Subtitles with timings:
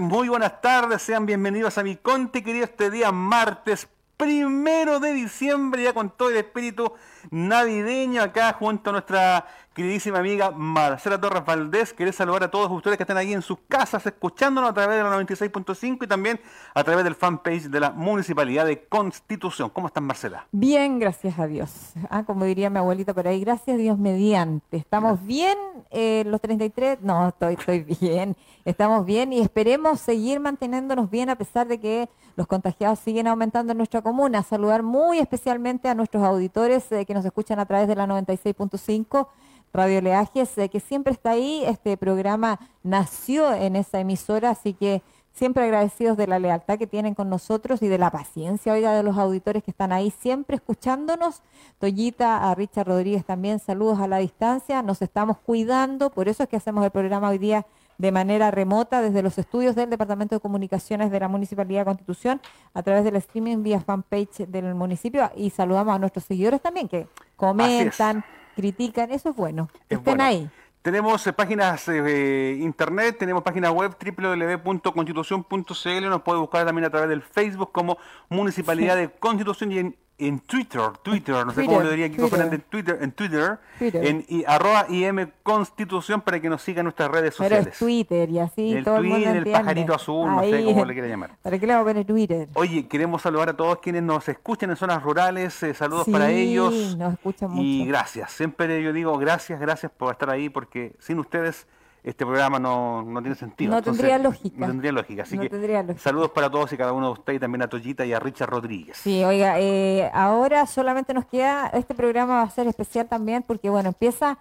[0.00, 3.86] Muy buenas tardes, sean bienvenidos a mi conte querido este día martes
[4.16, 6.94] primero de diciembre, ya con todo el espíritu
[7.30, 11.92] navideño acá junto a nuestra queridísima amiga Marcela Torres Valdés.
[11.92, 15.02] Querés saludar a todos ustedes que están ahí en sus casas escuchándonos a través de
[15.02, 16.40] la 96.5 y también
[16.72, 19.68] a través del fanpage de la Municipalidad de Constitución.
[19.68, 20.46] ¿Cómo están, Marcela?
[20.50, 21.92] Bien, gracias a Dios.
[22.08, 24.78] Ah, como diría mi abuelita por ahí, gracias Dios mediante.
[24.78, 25.58] ¿Estamos bien
[25.90, 27.02] eh, los 33?
[27.02, 28.34] No, estoy, estoy bien.
[28.64, 33.72] Estamos bien y esperemos seguir manteniéndonos bien a pesar de que los contagiados siguen aumentando
[33.72, 34.42] en nuestra comuna.
[34.42, 39.28] Saludar muy especialmente a nuestros auditores eh, que nos escuchan a través de la 96.5
[39.72, 41.62] Radio Leajes, que siempre está ahí.
[41.66, 45.02] Este programa nació en esa emisora, así que
[45.36, 49.02] siempre agradecidos de la lealtad que tienen con nosotros y de la paciencia, oiga, de
[49.02, 51.42] los auditores que están ahí siempre escuchándonos.
[51.78, 54.82] Toyita, a Richard Rodríguez también, saludos a la distancia.
[54.82, 57.66] Nos estamos cuidando, por eso es que hacemos el programa hoy día
[57.98, 62.40] de manera remota desde los estudios del Departamento de Comunicaciones de la Municipalidad de Constitución
[62.74, 67.06] a través del streaming vía fanpage del municipio y saludamos a nuestros seguidores también que
[67.36, 68.24] comentan,
[68.56, 70.50] critican, eso es bueno, estén ahí.
[70.82, 76.90] Tenemos eh, páginas eh, de internet, tenemos página web www.constitución.cl, nos puede buscar también a
[76.90, 77.98] través del Facebook como
[78.28, 82.62] Municipalidad de Constitución y en en Twitter, Twitter, no sé cómo lo diría Kiko Fernández,
[82.70, 87.58] Twitter, en Twitter, en y, arroba IM Constitución para que nos sigan nuestras redes sociales.
[87.64, 90.84] Pero es Twitter y así el todo Twitter, el, el pajarito azul, no sé cómo
[90.84, 91.36] le quiera llamar.
[91.42, 92.48] ¿Para qué le vamos a poner Twitter?
[92.54, 96.96] Oye, queremos saludar a todos quienes nos escuchan en zonas rurales, eh, saludos para ellos.
[96.96, 97.62] nos escuchan mucho.
[97.62, 101.66] Y gracias, siempre yo digo gracias, gracias por estar ahí, porque sin ustedes
[102.06, 103.74] este programa no, no tiene sentido.
[103.74, 104.56] No tendría lógica.
[104.56, 105.24] No tendría lógica.
[105.24, 105.50] Así que
[105.98, 108.48] saludos para todos y cada uno de ustedes y también a Toyita y a Richard
[108.48, 108.96] Rodríguez.
[108.96, 113.68] Sí, oiga, eh, ahora solamente nos queda, este programa va a ser especial también porque,
[113.70, 114.38] bueno, empieza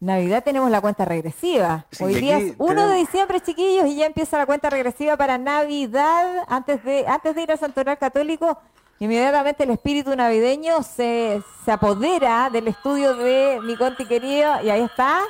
[0.00, 1.86] Navidad, tenemos la cuenta regresiva.
[1.98, 6.44] Hoy día es 1 de diciembre, chiquillos, y ya empieza la cuenta regresiva para Navidad.
[6.46, 8.58] Antes de, antes de ir al Santoral Católico,
[8.98, 14.82] inmediatamente el espíritu navideño se, se apodera del estudio de mi conti querido y ahí
[14.82, 15.22] está.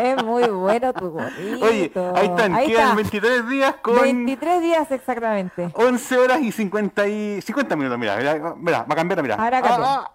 [0.00, 1.64] Es muy bueno tu gorrito.
[1.64, 4.02] Oye, ahí están, quedan 23 días con...
[4.02, 5.70] 23 días exactamente.
[5.74, 9.36] 11 horas y 50, y 50 minutos, mira, mira, mira, va a cambiar, mira.
[9.36, 9.60] Ahora.
[9.64, 10.10] Ah,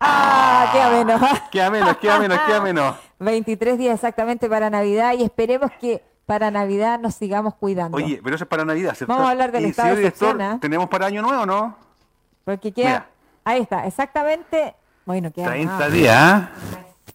[0.00, 1.40] ah, ah, queda menos.
[1.50, 2.96] queda menos, queda menos, queda menos.
[3.18, 7.96] 23 días exactamente para Navidad y esperemos que para Navidad nos sigamos cuidando.
[7.96, 9.12] Oye, pero eso es para Navidad, ¿cierto?
[9.12, 10.58] Vamos a hablar del estado de excepción, ¿ah?
[10.60, 11.76] ¿Tenemos para Año Nuevo no?
[12.44, 13.06] Porque queda...
[13.44, 14.74] Ahí está, exactamente...
[15.04, 16.48] Bueno, queda 30 días.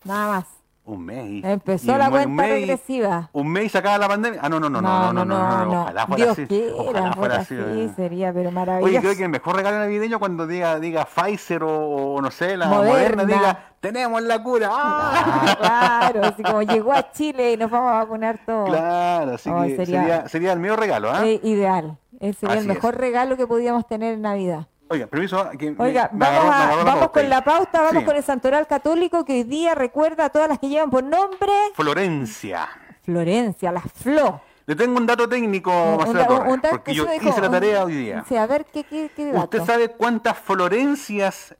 [0.05, 0.60] Nada más.
[0.83, 1.43] Un mes.
[1.43, 3.29] Empezó la cuenta regresiva.
[3.33, 4.39] Un mes sacaba la pandemia.
[4.41, 6.47] Ah, no, no, no, no, no, no, no, no, Ojalá fuera así.
[6.75, 7.55] Ojalá fuera así.
[7.95, 8.89] sería, pero maravilloso.
[8.89, 12.67] Oye, creo que el mejor regalo navideño cuando diga, diga Pfizer o, no sé, la
[12.67, 14.69] moderna, diga, tenemos la cura.
[14.71, 16.09] ¡Ah!
[16.11, 18.69] Claro, así como llegó a Chile y nos vamos a vacunar todos.
[18.69, 21.25] Claro, así que sería, sería, el mío regalo, ¿ah?
[21.27, 21.97] ideal.
[22.39, 24.65] sería el mejor regalo que podíamos tener en Navidad.
[24.91, 25.49] Oiga, permiso.
[25.77, 30.29] Oiga, vamos, con la pauta, vamos con el Santoral Católico que hoy día recuerda a
[30.29, 31.53] todas las que llevan por nombre.
[31.75, 32.67] Florencia.
[33.01, 34.41] Florencia, la Flo.
[34.65, 38.25] Le tengo un dato técnico, Marcela Torres, porque yo hice la tarea hoy día.
[38.27, 39.45] Sí, a ver, ¿qué, qué, qué dato?
[39.45, 41.55] ¿Usted sabe cuántas Florencias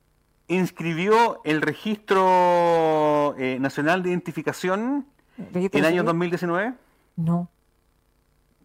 [0.50, 6.74] inscribió el Registro eh, Nacional de Identificación en el año 2019?
[7.16, 7.48] No.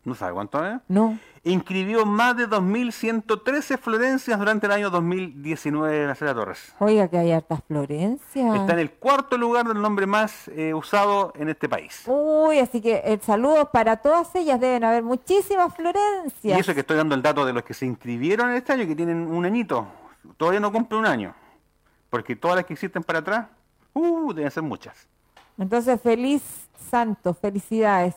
[0.07, 0.79] ¿No sabe cuánto es?
[0.87, 1.19] No.
[1.43, 6.73] Inscribió más de 2.113 Florencias durante el año 2019 en la Sala Torres.
[6.79, 8.55] Oiga, que hay hartas Florencias.
[8.55, 12.05] Está en el cuarto lugar del nombre más eh, usado en este país.
[12.07, 14.61] Uy, así que el saludo para todas ellas.
[14.61, 16.57] Deben haber muchísimas Florencias.
[16.57, 18.87] Y eso que estoy dando el dato de los que se inscribieron en este año,
[18.87, 19.89] que tienen un añito.
[20.37, 21.35] Todavía no cumple un año.
[22.11, 23.49] Porque todas las que existen para atrás,
[23.93, 25.09] uh, deben ser muchas.
[25.59, 28.15] Entonces, feliz santo, felicidades.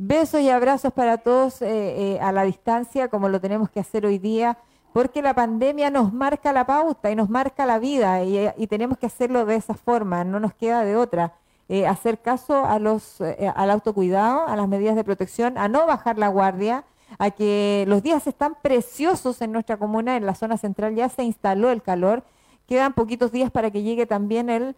[0.00, 1.66] Besos y abrazos para todos eh,
[2.14, 4.56] eh, a la distancia, como lo tenemos que hacer hoy día,
[4.92, 9.06] porque la pandemia nos marca la pauta y nos marca la vida y, tenemos que
[9.06, 11.34] hacerlo de esa forma, no nos queda de otra.
[11.68, 16.16] Eh, hacer caso a los, al autocuidado, a las medidas de protección, a no bajar
[16.16, 16.84] la guardia,
[17.18, 21.24] a que los días están preciosos en nuestra comuna, en la zona central ya se
[21.24, 22.22] instaló el calor,
[22.68, 24.76] quedan poquitos días para que llegue también el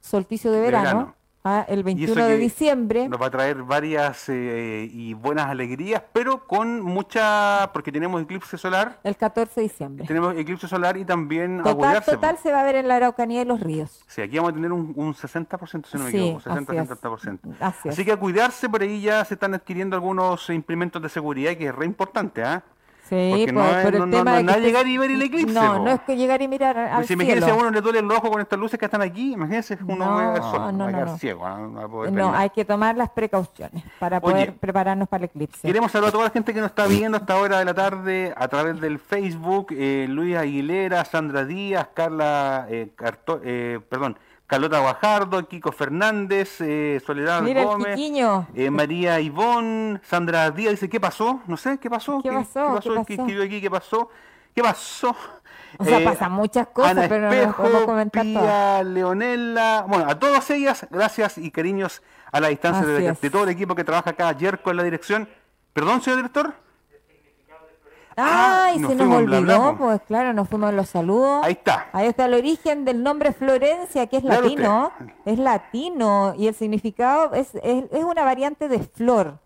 [0.00, 3.08] solsticio de verano Ah, el 21 de diciembre.
[3.08, 8.58] Nos va a traer varias eh, y buenas alegrías, pero con mucha, porque tenemos eclipse
[8.58, 8.98] solar.
[9.02, 10.06] El 14 de diciembre.
[10.06, 13.44] Tenemos eclipse solar y también Total, total se va a ver en la Araucanía y
[13.46, 14.04] los ríos.
[14.06, 17.38] Sí, aquí vamos a tener un, 60%, si no me equivoco, 60-70%.
[17.58, 21.56] Así, así, que a cuidarse, por ahí ya se están adquiriendo algunos implementos de seguridad,
[21.56, 22.62] que es re importante, ¿ah?
[23.10, 24.86] Sí, Porque no por, es- el no- no- tema no es que nada esté- llegar
[24.86, 25.78] y ver el eclipse, No, po.
[25.84, 27.60] no es que llegar y mirar al Pues imagínese a cielo.
[27.60, 30.28] uno le duele el ojo con estas luces que están aquí, imagínese uno No, va
[30.28, 31.18] a ver sol, no, a no, no.
[31.18, 35.30] ciego, no a No, hay que tomar las precauciones para Oye, poder prepararnos para el
[35.30, 35.66] eclipse.
[35.66, 37.74] Queremos saludar a toda la gente que nos está viendo a esta hora de la
[37.74, 44.16] tarde a través del Facebook, eh, Luis Aguilera, Sandra Díaz, Carla, eh, Carto- eh, perdón,
[44.50, 47.96] Carlota Guajardo, Kiko Fernández, eh, Soledad Mira Gómez,
[48.52, 51.40] eh, María Ivón, Sandra Díaz dice, ¿qué pasó?
[51.46, 52.20] No sé, ¿qué pasó?
[52.20, 52.80] ¿Qué pasó?
[52.80, 53.00] ¿Qué ¿Qué pasó?
[53.08, 53.60] escribió aquí?
[53.60, 54.08] ¿Qué pasó?
[54.52, 55.14] ¿Qué pasó?
[55.78, 58.86] O sea, Eh, pasan muchas cosas, Ana pero no Espejo, podemos comentar Pía todas.
[58.86, 62.02] Leonela, bueno, a todas ellas, gracias y cariños
[62.32, 65.28] a la distancia de, todo el equipo que trabaja acá, Yerko en la dirección.
[65.72, 66.54] Perdón, señor director.
[68.22, 71.44] Ay, nos se nos bla, olvidó, bla, pues claro, nos fuimos en los saludos.
[71.44, 71.88] Ahí está.
[71.92, 75.14] Ahí está el origen del nombre Florencia, que es Claro latino, usted.
[75.24, 79.38] es latino y el significado es, es, es una variante de flor.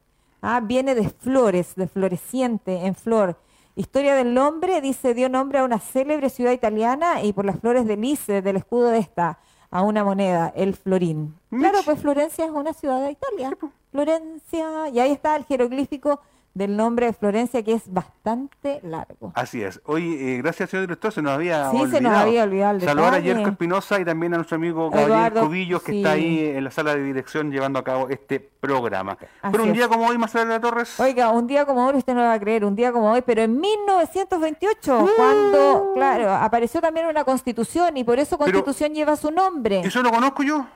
[0.42, 3.38] Ah, viene de flores, de floreciente en flor.
[3.76, 7.86] Historia del nombre, dice, dio nombre a una célebre ciudad italiana y por las flores
[7.86, 9.38] de Lice, del escudo de esta,
[9.70, 11.34] a una moneda, el florín.
[11.50, 13.56] Claro, pues Florencia es una ciudad de Italia.
[13.90, 16.20] Florencia, y ahí está el jeroglífico
[16.54, 19.32] del nombre de Florencia, que es bastante largo.
[19.34, 19.80] Así es.
[19.86, 22.02] Hoy, eh, gracias, señor director, se nos había Sí, se olvidado.
[22.02, 23.18] nos había olvidado Saludar a.
[23.18, 25.98] Yerko Espinosa y también a nuestro amigo Gabriel Cubillos, que sí.
[25.98, 29.18] está ahí en la sala de dirección llevando a cabo este programa.
[29.42, 29.74] Así Pero un es.
[29.74, 32.40] día como hoy, Marcela Torres, Oiga, un día como hoy, usted no lo va a
[32.40, 35.08] creer, un día como hoy, pero en 1928, Uh.
[35.16, 39.80] cuando, claro, apareció también una constitución y por eso Pero- constitución lleva su nombre.
[39.80, 40.66] ¿eso lo conozco yo?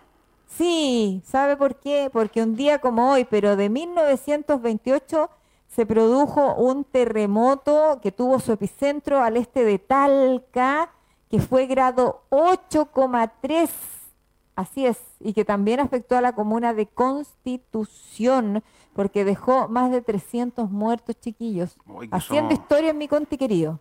[0.46, 2.10] Sí, ¿sabe por qué?
[2.12, 5.30] Porque un día como hoy, pero de 1928,
[5.68, 10.90] se produjo un terremoto que tuvo su epicentro al este de Talca,
[11.30, 13.70] que fue grado 8,3.
[14.56, 20.02] Así es, y que también afectó a la comuna de Constitución, porque dejó más de
[20.02, 21.76] 300 muertos chiquillos.
[21.86, 23.78] Uy, Haciendo historia en mi conte querido.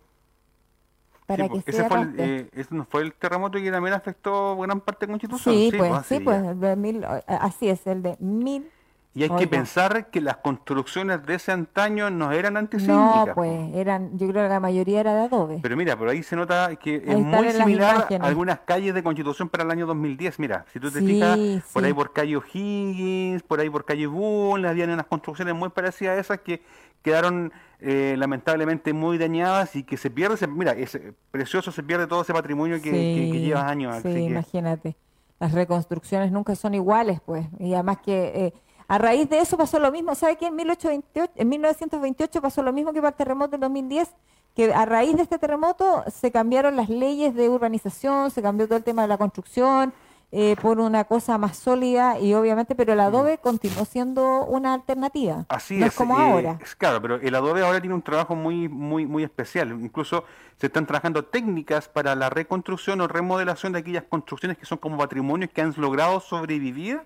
[1.26, 3.94] Para Sí, que pues, ese se fue el, eh, ese fue el terremoto que también
[3.94, 5.54] afectó gran parte de Constitución.
[5.54, 8.70] Sí, pues, pues, sí, pues, el de mil- eh, así es, el de mil.
[9.14, 13.26] Y hay que pensar que las construcciones de ese antaño no eran antisísmicas.
[13.28, 15.58] No, pues, eran, yo creo que la mayoría era de adobe.
[15.60, 18.94] Pero mira, por ahí se nota que es Ahí están muy similar a algunas calles
[18.94, 20.38] de Constitución para el año 2010.
[20.38, 21.36] Mira, si tú te Sí, fijas,
[21.72, 21.86] por sí.
[21.88, 26.20] ahí por calle O'Higgins, por ahí por calle Bull, habían unas construcciones muy parecidas a
[26.20, 26.62] esas que
[27.02, 30.98] quedaron eh, lamentablemente muy dañadas y que se pierde, se- mira, es
[31.30, 33.94] precioso, se pierde todo ese patrimonio que, que- que lleva años.
[34.02, 34.96] Sí, así que- imagínate.
[35.40, 37.46] Las reconstrucciones nunca son iguales, pues.
[37.60, 38.54] Y además que eh,
[38.88, 40.14] a raíz de eso pasó lo mismo.
[40.14, 40.46] ¿Sabe qué?
[40.46, 44.08] En, 1828, en 1928 pasó lo mismo que para el terremoto del 2010,
[44.56, 48.78] que a raíz de este terremoto se cambiaron las leyes de urbanización, se cambió todo
[48.78, 49.92] el tema de la construcción
[50.30, 55.44] eh, por una cosa más sólida y obviamente, pero el adobe continuó siendo una alternativa.
[55.48, 55.92] Así no es.
[55.92, 56.58] es como eh, ahora.
[56.62, 59.70] es claro, pero el Adobe ahora tiene un trabajo muy, muy, muy especial.
[59.80, 60.24] Incluso
[60.58, 64.98] se están trabajando técnicas para la reconstrucción o remodelación de aquellas construcciones que son como
[64.98, 67.00] patrimonios que han logrado sobrevivir.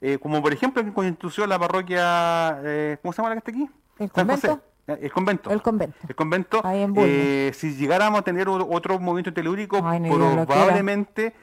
[0.00, 3.50] Eh, como por ejemplo en Constitución la parroquia, eh, ¿cómo se llama la que está
[3.50, 3.70] aquí?
[3.98, 4.60] ¿El San convento?
[4.88, 5.50] Eh, El convento.
[5.50, 5.96] El convento.
[6.08, 7.14] El convento, Ahí en Bulnes.
[7.14, 11.34] eh, si llegáramos a tener otro movimiento telúrico, Ay, probablemente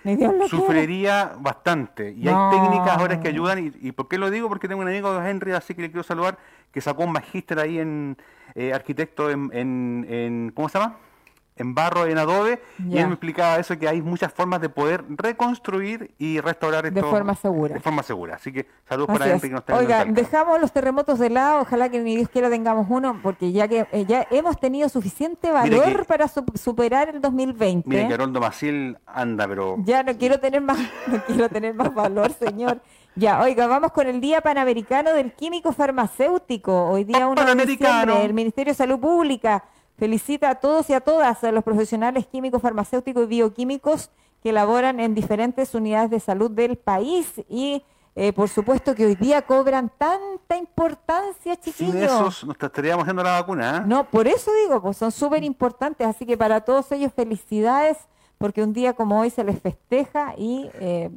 [0.49, 2.11] sufriría bastante.
[2.11, 2.49] Y No.
[2.51, 3.59] hay técnicas ahora que ayudan.
[3.81, 4.47] Y, y por qué lo digo?
[4.49, 6.37] Porque tengo un amigo, Henry, así que le quiero saludar,
[6.71, 8.17] que sacó un magíster ahí en
[8.55, 10.97] eh, arquitecto en, en, en- ¿cómo se llama?
[11.59, 12.59] En barro, en adobe.
[12.79, 16.99] Y él me explicaba eso, que hay muchas formas de poder reconstruir y restaurar De
[16.99, 17.73] esto forma segura.
[17.75, 18.35] De forma segura.
[18.35, 19.31] Así que saludos Así para es.
[19.33, 22.49] gente que nos está Oiga, dejamos los terremotos de lado, ojalá que ni Dios quiera
[22.49, 27.09] tengamos uno, porque ya que eh, ya hemos tenido suficiente valor que- para su- superar
[27.09, 27.87] el 2020.
[27.89, 29.75] Mire que Haroldo Maciel anda, pero...
[29.83, 32.79] Ya no quiero tener más, no quiero tener más valor, señor.
[33.15, 36.85] Ya, oiga, vamos con el Día Panamericano del Químico Farmacéutico.
[36.89, 37.99] Hoy día 1 de Panamericano.
[37.99, 39.63] diciembre, el Ministerio de Salud Pública
[39.99, 44.09] felicita a todos y a todas a los profesionales químicos farmacéuticos y bioquímicos
[44.41, 47.83] que laboran en diferentes unidades de salud del país y
[48.15, 51.95] eh, por supuesto que hoy día cobran tanta importancia, Sin chiquillos.
[52.03, 53.81] esos nos estaríamos haciendo la vacuna, ¿eh?
[53.85, 57.97] No, por eso digo, pues son súper importantes, así que para todos ellos felicidades,
[58.37, 61.11] porque un día como hoy se les festeja y eh,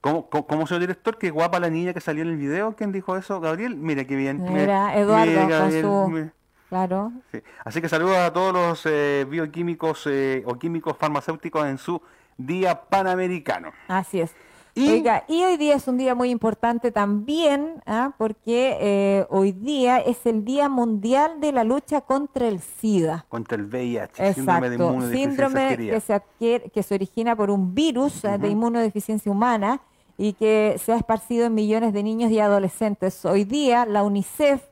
[0.00, 1.18] ¿Cómo, cómo, cómo, señor director?
[1.18, 2.74] Qué guapa la niña que salió en el video.
[2.74, 3.38] ¿Quién dijo eso?
[3.38, 3.76] ¿Gabriel?
[3.76, 4.42] Mira qué bien.
[4.42, 6.30] Mira, Eduardo, con su-.
[6.70, 7.40] Claro, Sí.
[7.64, 12.00] Así que saludos a todos los eh, bioquímicos eh, o químicos farmacéuticos en su
[12.38, 13.70] Día Panamericano.
[13.88, 14.34] así es.
[14.76, 18.12] Y- Oiga, y hoy día es un día muy importante también, ¿ah?
[18.16, 23.26] porque eh, hoy día es el Día Mundial de la Lucha contra el SIDA.
[23.28, 27.50] Contra el VIH, síndrome de Exacto, inmunodeficiencia síndrome que se, adquiere- que se origina por
[27.50, 29.80] un virus eh, de inmunodeficiencia humana
[30.16, 33.24] y que se ha esparcido en millones de niños y adolescentes.
[33.24, 34.62] Hoy día la UNICEF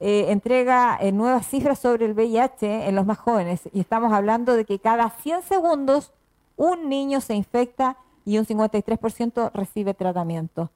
[0.00, 4.54] eh, entrega eh, nuevas cifras sobre el VIH en los más jóvenes y estamos hablando
[4.54, 6.12] de que cada 100 segundos
[6.56, 10.70] un niño se infecta y un 53% recibe tratamiento.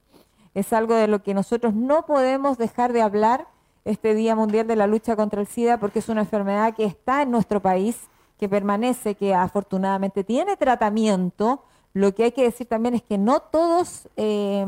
[0.53, 3.47] Es algo de lo que nosotros no podemos dejar de hablar
[3.85, 7.21] este Día Mundial de la Lucha contra el SIDA porque es una enfermedad que está
[7.21, 7.97] en nuestro país,
[8.39, 11.63] que permanece, que afortunadamente tiene tratamiento.
[11.93, 14.65] Lo que hay que decir también es que no todos eh,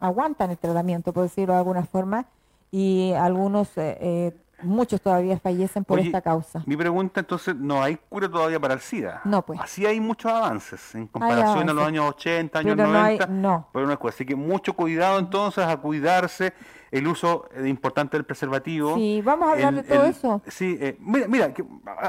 [0.00, 2.26] aguantan el tratamiento, por decirlo de alguna forma,
[2.70, 6.62] y algunos, eh, eh, muchos todavía fallecen por esta causa.
[6.66, 9.20] Mi pregunta entonces, ¿no hay cura todavía para el SIDA?
[9.24, 9.60] No, pues.
[9.60, 13.92] Así hay muchos avances en comparación a los años 80, años 90, no, pero no
[13.92, 16.54] es Así que mucho cuidado entonces a cuidarse
[16.90, 18.94] el uso importante del preservativo.
[18.96, 20.42] Sí, vamos a hablar de todo eso.
[20.46, 21.54] Sí, eh, mira, mira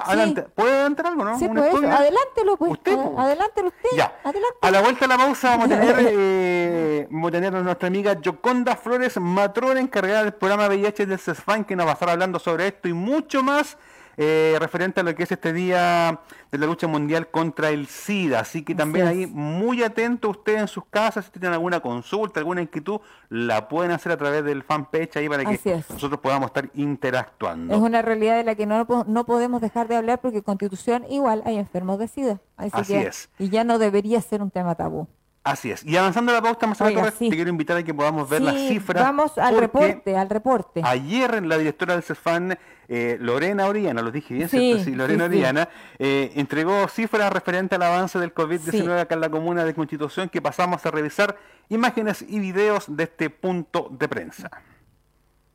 [0.03, 0.43] adelante.
[0.43, 1.39] ¿Puede adelantar algo, no?
[1.39, 2.71] Sí, pues adelántelo, pues.
[2.71, 2.97] ¿Usted?
[3.17, 3.89] adelántelo usted.
[3.95, 4.13] Ya.
[4.61, 7.87] A la vuelta de la pausa vamos a tener, eh, vamos a, tener a nuestra
[7.87, 12.09] amiga Yoconda Flores Matrona, encargada del programa VIH del CESFAN, que nos va a estar
[12.09, 13.77] hablando sobre esto y mucho más
[14.17, 16.19] eh, referente a lo que es este día
[16.51, 18.39] de la lucha mundial contra el SIDA.
[18.39, 22.61] Así que también ahí muy atento usted en sus casas, si tienen alguna consulta, alguna
[22.63, 27.75] inquietud, la pueden hacer a través del fanpage ahí para que nosotros podamos estar interactuando.
[27.75, 31.43] Es una realidad de la que no, no podemos dejar de hablar porque Constitución igual
[31.45, 32.41] hay enfermos de SIDA.
[32.57, 33.29] Así, es.
[33.37, 35.07] Y ya no debería ser un tema tabú.
[35.47, 35.85] Así es.
[35.85, 39.01] Y avanzando la pauta, más Torres, te quiero invitar a que podamos ver las cifras.
[39.01, 40.81] Vamos al reporte, al reporte.
[40.83, 44.83] Ayer la directora del CEFAN, eh, Lorena Oriana, lo dije bien, ¿cierto?
[44.83, 49.63] Sí, Lorena Oriana, eh, entregó cifras referentes al avance del COVID-19 acá en la comuna
[49.63, 51.37] de Constitución, que pasamos a revisar
[51.69, 54.51] imágenes y videos de este punto de prensa.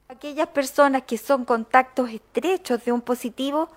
[0.09, 3.69] Aquellas personas que son contactos estrechos de un positivo,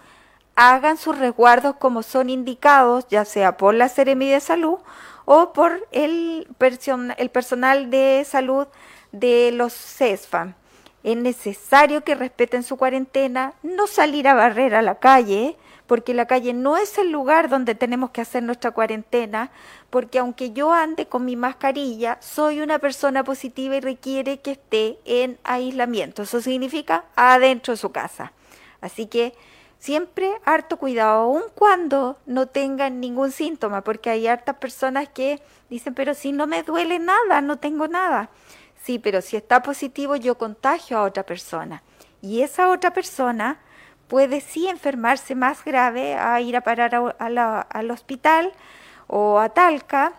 [0.55, 4.77] hagan sus resguardos como son indicados, ya sea por la Seremi de Salud
[5.25, 6.47] o por el,
[7.17, 8.67] el personal de salud
[9.11, 10.55] de los CESFA.
[11.03, 15.55] Es necesario que respeten su cuarentena, no salir a barrer a la calle,
[15.85, 19.51] porque la calle no es el lugar donde tenemos que hacer nuestra cuarentena,
[19.91, 24.97] porque aunque yo ande con mi mascarilla, soy una persona positiva y requiere que esté
[25.05, 26.23] en aislamiento.
[26.23, 28.33] Eso significa adentro de su casa.
[28.81, 29.33] Así que
[29.79, 35.93] siempre harto cuidado, aun cuando no tengan ningún síntoma, porque hay hartas personas que dicen,
[35.93, 38.29] pero si no me duele nada, no tengo nada.
[38.83, 41.83] Sí, pero si está positivo, yo contagio a otra persona.
[42.21, 43.59] Y esa otra persona
[44.07, 48.51] puede sí enfermarse más grave, a ir a parar al hospital
[49.07, 50.13] o a Talca,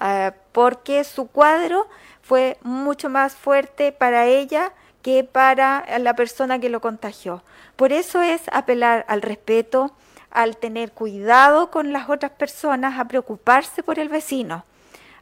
[0.00, 1.88] eh, porque su cuadro
[2.22, 4.72] fue mucho más fuerte para ella
[5.06, 7.44] que para la persona que lo contagió.
[7.76, 9.92] Por eso es apelar al respeto,
[10.32, 14.64] al tener cuidado con las otras personas, a preocuparse por el vecino.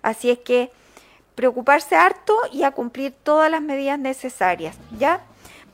[0.00, 0.70] Así es que
[1.34, 5.20] preocuparse harto y a cumplir todas las medidas necesarias, ¿ya?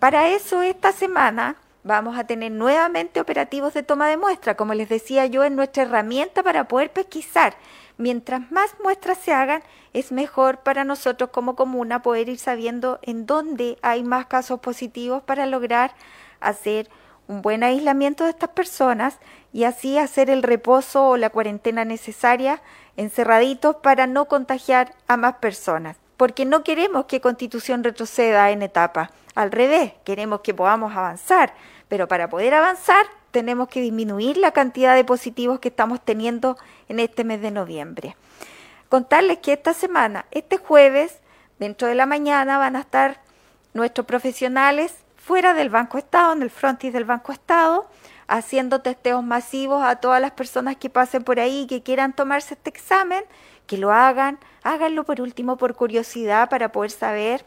[0.00, 4.88] Para eso esta semana vamos a tener nuevamente operativos de toma de muestra, como les
[4.88, 7.54] decía yo, en nuestra herramienta para poder pesquisar.
[7.96, 13.26] Mientras más muestras se hagan, es mejor para nosotros como comuna poder ir sabiendo en
[13.26, 15.92] dónde hay más casos positivos para lograr
[16.40, 16.88] hacer
[17.28, 19.18] un buen aislamiento de estas personas
[19.52, 22.60] y así hacer el reposo o la cuarentena necesaria
[22.96, 25.96] encerraditos para no contagiar a más personas.
[26.20, 29.10] Porque no queremos que Constitución retroceda en etapa.
[29.34, 31.54] Al revés, queremos que podamos avanzar.
[31.88, 36.58] Pero para poder avanzar tenemos que disminuir la cantidad de positivos que estamos teniendo
[36.90, 38.16] en este mes de noviembre.
[38.90, 41.20] Contarles que esta semana, este jueves,
[41.58, 43.22] dentro de la mañana, van a estar
[43.72, 47.88] nuestros profesionales fuera del Banco Estado, en el frontis del Banco Estado,
[48.28, 52.52] haciendo testeos masivos a todas las personas que pasen por ahí y que quieran tomarse
[52.52, 53.24] este examen,
[53.70, 57.44] que lo hagan, háganlo por último por curiosidad para poder saber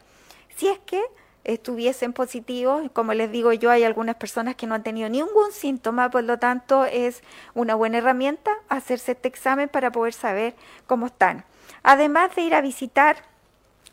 [0.56, 1.02] si es que
[1.44, 2.90] estuviesen positivos.
[2.94, 6.38] Como les digo yo, hay algunas personas que no han tenido ningún síntoma, por lo
[6.38, 10.54] tanto es una buena herramienta hacerse este examen para poder saber
[10.86, 11.44] cómo están.
[11.82, 13.16] Además de ir a visitar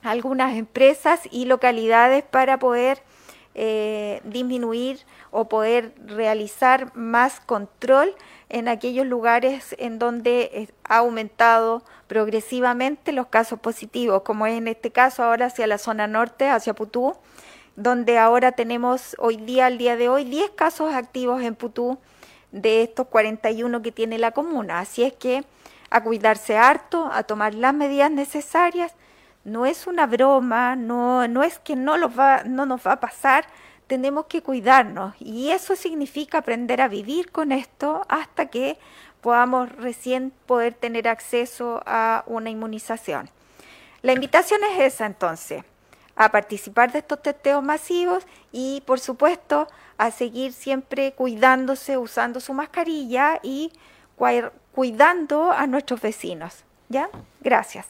[0.02, 3.04] algunas empresas y localidades para poder
[3.56, 8.16] eh, disminuir o poder realizar más control
[8.52, 14.92] en aquellos lugares en donde ha aumentado progresivamente los casos positivos, como es en este
[14.92, 17.16] caso ahora hacia la zona norte, hacia Putú,
[17.78, 21.98] donde ahora tenemos hoy día, al día de hoy, 10 casos activos en Putú
[22.52, 24.80] de estos 41 que tiene la comuna.
[24.80, 25.46] Así es que
[25.90, 28.94] a cuidarse harto, a tomar las medidas necesarias
[29.46, 33.46] no es una broma, no, no es que no, va, no nos va a pasar,
[33.92, 38.78] tenemos que cuidarnos y eso significa aprender a vivir con esto hasta que
[39.20, 43.30] podamos recién poder tener acceso a una inmunización.
[44.02, 45.66] La invitación es esa entonces,
[46.16, 49.68] a participar de estos testeos masivos y, por supuesto,
[49.98, 53.74] a seguir siempre cuidándose, usando su mascarilla y
[54.72, 56.64] cuidando a nuestros vecinos.
[56.88, 57.10] ¿Ya?
[57.42, 57.88] Gracias.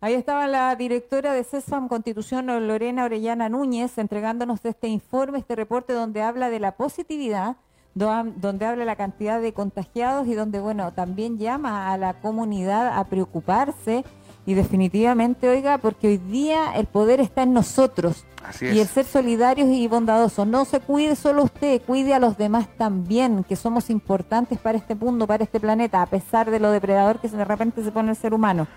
[0.00, 5.92] Ahí estaba la directora de CESFAM Constitución, Lorena Orellana Núñez, entregándonos este informe, este reporte
[5.92, 7.56] donde habla de la positividad,
[7.94, 13.02] donde habla la cantidad de contagiados y donde, bueno, también llama a la comunidad a
[13.04, 14.04] preocuparse
[14.46, 18.24] y definitivamente, oiga, porque hoy día el poder está en nosotros.
[18.60, 20.46] Y el ser solidarios y bondadosos.
[20.46, 24.94] No se cuide solo usted, cuide a los demás también, que somos importantes para este
[24.94, 28.16] mundo, para este planeta, a pesar de lo depredador que de repente se pone el
[28.16, 28.68] ser humano.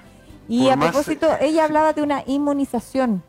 [0.52, 3.24] Y a propósito, eh, ella hablaba de una inmunización.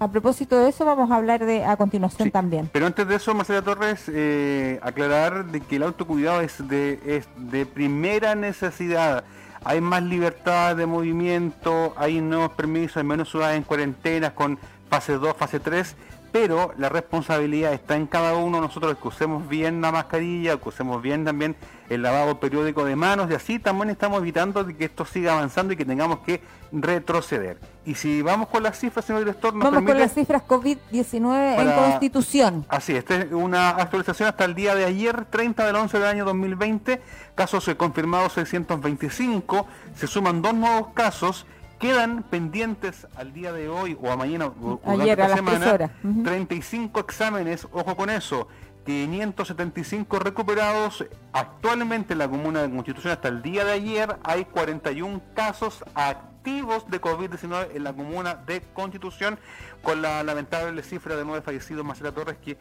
[0.00, 2.68] A propósito de eso, vamos a hablar de a continuación también.
[2.72, 7.28] Pero antes de eso, Marcela Torres, eh, aclarar de que el autocuidado es de, es
[7.36, 9.24] de primera necesidad.
[9.64, 14.58] Hay más libertad de movimiento, hay nuevos permisos, hay menos ciudades en cuarentena con
[14.90, 15.96] fase 2, fase 3
[16.34, 21.00] pero la responsabilidad está en cada uno nosotros que usemos bien la mascarilla, que usemos
[21.00, 21.54] bien también
[21.88, 25.76] el lavado periódico de manos y así también estamos evitando que esto siga avanzando y
[25.76, 27.56] que tengamos que retroceder.
[27.86, 31.72] Y si vamos con las cifras, señor director, nos Vamos con las cifras COVID-19 en
[31.72, 32.66] Constitución.
[32.68, 36.24] Así, esta es una actualización hasta el día de ayer, 30 del 11 del año
[36.24, 37.00] 2020,
[37.36, 41.46] casos confirmados 625, se suman dos nuevos casos
[41.84, 45.90] Quedan pendientes al día de hoy o a mañana o Ayer, a semana
[46.24, 48.48] 35 exámenes, ojo con eso,
[48.86, 51.04] 575 recuperados.
[51.34, 56.88] Actualmente en la comuna de Constitución hasta el día de ayer hay 41 casos activos
[56.90, 59.38] de COVID-19 en la comuna de Constitución
[59.82, 62.56] con la lamentable cifra de nueve fallecidos, Marcela Torres, que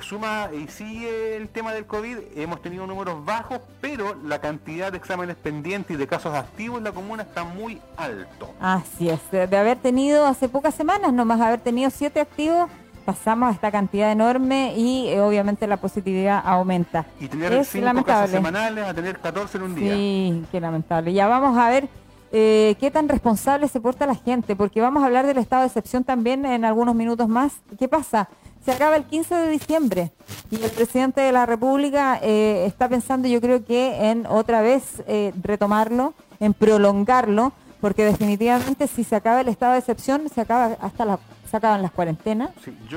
[0.00, 4.98] suma y sigue el tema del COVID, hemos tenido números bajos, pero la cantidad de
[4.98, 8.54] exámenes pendientes y de casos activos en la comuna está muy alto.
[8.60, 12.70] Así es, de haber tenido hace pocas semanas, nomás haber tenido siete activos,
[13.04, 17.06] pasamos a esta cantidad enorme y eh, obviamente la positividad aumenta.
[17.18, 19.94] Y tener cinco casos semanales a tener 14 en un día.
[19.94, 21.12] Sí, qué lamentable.
[21.14, 21.88] Ya vamos a ver
[22.30, 25.68] eh, qué tan responsable se porta la gente, porque vamos a hablar del estado de
[25.68, 27.52] excepción también en algunos minutos más.
[27.78, 28.28] ¿Qué pasa?
[28.64, 30.12] Se acaba el 15 de diciembre
[30.50, 35.02] y el presidente de la República eh, está pensando, yo creo que en otra vez
[35.06, 40.76] eh, retomarlo, en prolongarlo, porque definitivamente si se acaba el estado de excepción, se acaba
[40.80, 41.18] hasta la
[41.48, 42.50] se acaban las cuarentenas,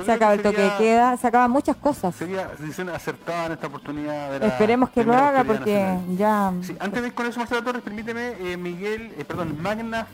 [0.06, 2.16] se acaba el toque de queda, se acaban muchas cosas.
[2.16, 4.44] Sería decisión acertada en esta oportunidad.
[4.44, 6.48] Esperemos que lo haga porque ya...
[6.80, 10.08] antes de ir con eso, Marcelo Torres, permíteme, eh, Miguel, eh, perdón, Magna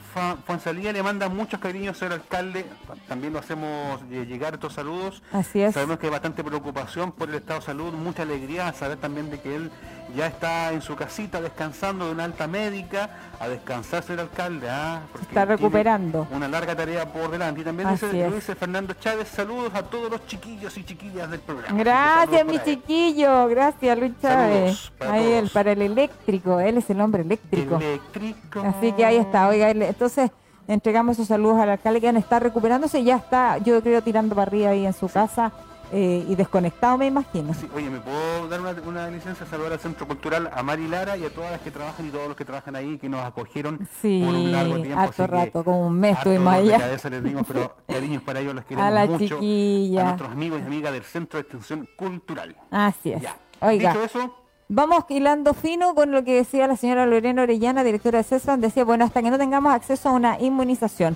[0.45, 2.65] Fonsalía le manda muchos cariños al alcalde,
[3.07, 5.23] también lo hacemos eh, llegar estos saludos.
[5.31, 5.73] Así es.
[5.73, 9.39] Sabemos que hay bastante preocupación por el estado de salud, mucha alegría saber también de
[9.39, 9.71] que él
[10.15, 14.69] ya está en su casita descansando de una alta médica, a descansar el alcalde.
[14.69, 15.01] ¿ah?
[15.21, 16.27] está recuperando.
[16.31, 17.61] Una larga tarea por delante.
[17.61, 21.77] Y también dice, dice, Fernando Chávez, saludos a todos los chiquillos y chiquillas del programa.
[21.77, 24.91] Gracias, mi chiquillo, gracias Luis Chávez.
[24.99, 27.75] Ahí él, para el eléctrico, él es el hombre eléctrico.
[27.75, 28.61] Eléctrico.
[28.61, 30.31] Así que ahí está, oiga, entonces
[30.67, 32.99] entregamos esos saludos al alcalde que está recuperándose.
[32.99, 35.51] Y ya está, yo creo, tirando para arriba ahí en su casa
[35.91, 37.53] eh, y desconectado, me imagino.
[37.75, 41.25] oye, ¿me puedo dar una, licencia a saludar al Centro Cultural a Mari Lara y
[41.25, 44.21] a todas las que trabajan y todos los que trabajan ahí que nos acogieron sí,
[44.25, 44.99] por un largo tiempo?
[44.99, 46.97] Harto rato, como un mes estuvimos allá.
[47.09, 49.35] les dimos, pero cariños para ellos, los queremos a la mucho.
[49.35, 50.01] Chiquilla.
[50.01, 52.55] A nuestros amigos y amigas del Centro de Extensión Cultural.
[52.71, 53.23] Así es.
[53.61, 53.93] Oiga.
[53.93, 54.35] Dicho eso,
[54.69, 58.83] Vamos hilando fino con lo que decía la señora Lorena Orellana, directora de CESFAN, decía,
[58.83, 61.15] bueno, hasta que no tengamos acceso a una inmunización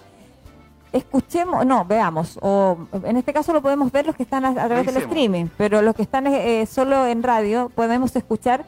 [0.91, 4.85] escuchemos, no, veamos, o en este caso lo podemos ver los que están a, través
[4.85, 8.65] del streaming, pero los que están eh, solo en radio podemos escuchar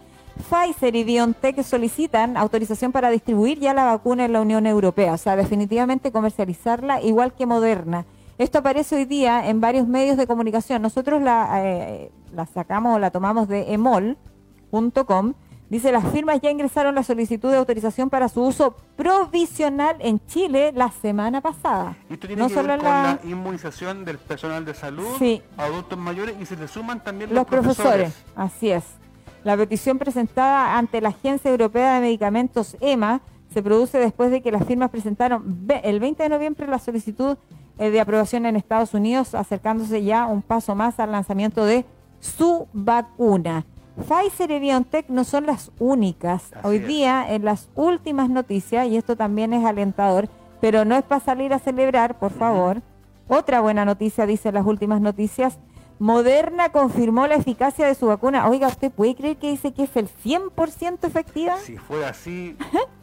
[0.50, 5.18] Pfizer y BioNTech solicitan autorización para distribuir ya la vacuna en la Unión Europea, o
[5.18, 8.06] sea, definitivamente comercializarla igual que Moderna.
[8.38, 10.82] Esto aparece hoy día en varios medios de comunicación.
[10.82, 15.34] Nosotros la, eh, la sacamos o la tomamos de emol.com
[15.74, 20.72] Dice, las firmas ya ingresaron la solicitud de autorización para su uso provisional en Chile
[20.72, 21.98] la semana pasada.
[22.12, 23.20] Esto tiene no que solo ver con la...
[23.24, 25.20] inmunización del personal de salud,
[25.58, 28.14] adultos mayores y se le suman también los, profesores.
[28.36, 28.84] Así es.
[29.44, 34.52] La petición presentada ante la Agencia Europea de Medicamentos EMA se produce después de que
[34.52, 37.36] las firmas presentaron el 20 de noviembre la solicitud
[37.80, 41.84] eh, de aprobación en Estados Unidos, acercándose ya un paso más al lanzamiento de
[42.20, 43.66] su vacuna.
[43.96, 46.52] Pfizer y BioNTech no son las únicas.
[46.64, 50.30] Hoy día, en las últimas noticias, y esto también es alentador,
[50.60, 52.82] pero no es para salir a celebrar, por favor.
[53.28, 55.60] Otra buena noticia, dice las últimas noticias.
[56.00, 58.50] Moderna confirmó la eficacia de su vacuna.
[58.50, 61.58] Oiga, ¿usted puede creer que dice que es el 100% efectiva?
[61.58, 62.58] Si fuera así,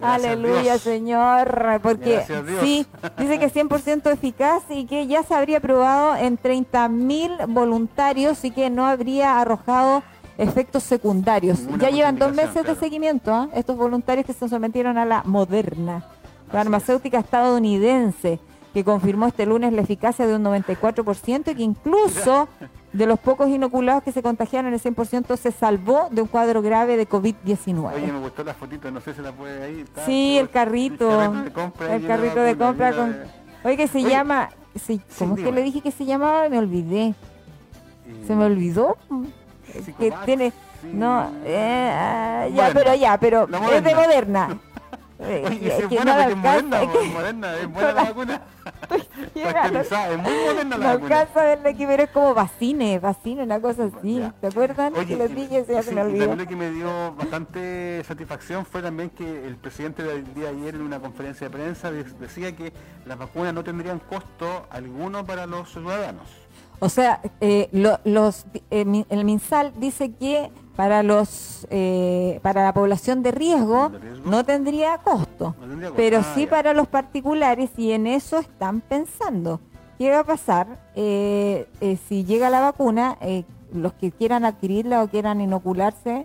[0.00, 0.78] Aleluya.
[0.78, 2.22] Señor, porque
[2.60, 2.86] sí,
[3.18, 8.50] dice que es 100% eficaz y que ya se habría probado en 30.000 voluntarios y
[8.50, 10.02] que no habría arrojado
[10.38, 11.60] efectos secundarios.
[11.78, 13.48] Ya llevan dos meses de seguimiento, ¿ah?
[13.54, 16.04] estos voluntarios que se sometieron a la Moderna,
[16.50, 18.40] farmacéutica estadounidense,
[18.72, 22.48] que confirmó este lunes la eficacia de un 94% y que incluso
[22.92, 26.96] de los pocos inoculados que se contagiaron, el 100% se salvó de un cuadro grave
[26.96, 27.94] de COVID-19.
[27.94, 29.80] Oye, me gustó la fotito, no sé si la puede ahí.
[29.80, 31.08] está- Sí, el carrito.
[31.10, 31.86] El carrito de compra.
[32.06, 33.12] Carrito de compra con...
[33.12, 33.24] de-
[33.64, 34.48] Oye, que se Oye, llama...
[34.74, 36.48] sí, ¿Cómo es que le dije que se llamaba?
[36.48, 37.14] Me olvidé.
[38.06, 38.96] y- Se me olvidó.
[39.72, 40.50] Que Psicovax, tiene...
[40.50, 40.88] sí.
[40.92, 42.80] No, eh, ah, ya, Moderna.
[42.80, 44.58] pero ya, pero es de Moderna.
[45.22, 47.92] Eh, Oye, es que buena no porque es moderna, es que- es moderna, es buena
[47.92, 48.42] la vacuna.
[49.34, 51.20] Está actualizada, es muy moderna no la vacuna.
[51.20, 54.18] a verla pero es como vacine, vacine, una cosa así.
[54.20, 54.34] Ya.
[54.40, 54.94] ¿Te acuerdan?
[54.94, 56.26] que les y- dije, se sí, me olvidó.
[56.26, 60.58] también lo que me dio bastante satisfacción fue también que el presidente del día de
[60.58, 62.72] ayer en una conferencia de prensa de- decía que
[63.06, 66.28] las vacunas no tendrían costo alguno para los ciudadanos.
[66.82, 72.72] O sea, eh, lo- los, eh, el MinSal dice que para los eh, para la
[72.72, 74.30] población de riesgo ¿De riesgo?
[74.30, 75.94] no tendría costo, No tendría costo.
[76.02, 76.50] pero Ah, sí ya.
[76.50, 79.60] para los particulares y en eso están pensando.
[79.98, 83.18] ¿Qué va a pasar eh, eh, si llega la vacuna?
[83.20, 86.24] eh, los que quieran adquirirla o quieran inocularse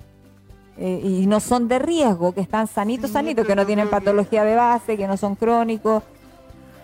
[0.77, 3.91] eh, y no son de riesgo, que están sanitos, Sí, sanitos, que no tienen que-
[3.91, 6.01] patología de base, que no son crónicos,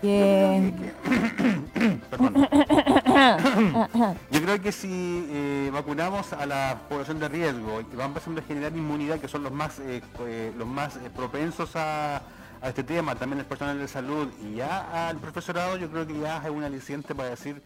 [0.01, 0.73] que...
[2.09, 2.33] Perdón.
[4.31, 8.43] Yo creo que si eh, vacunamos a la población de riesgo y vamos empezando a
[8.43, 12.17] generar inmunidad, que son los más eh, eh, los más eh, propensos a,
[12.61, 16.19] a este tema, también el personal de salud y ya al profesorado, yo creo que
[16.19, 17.61] ya es un aliciente para decir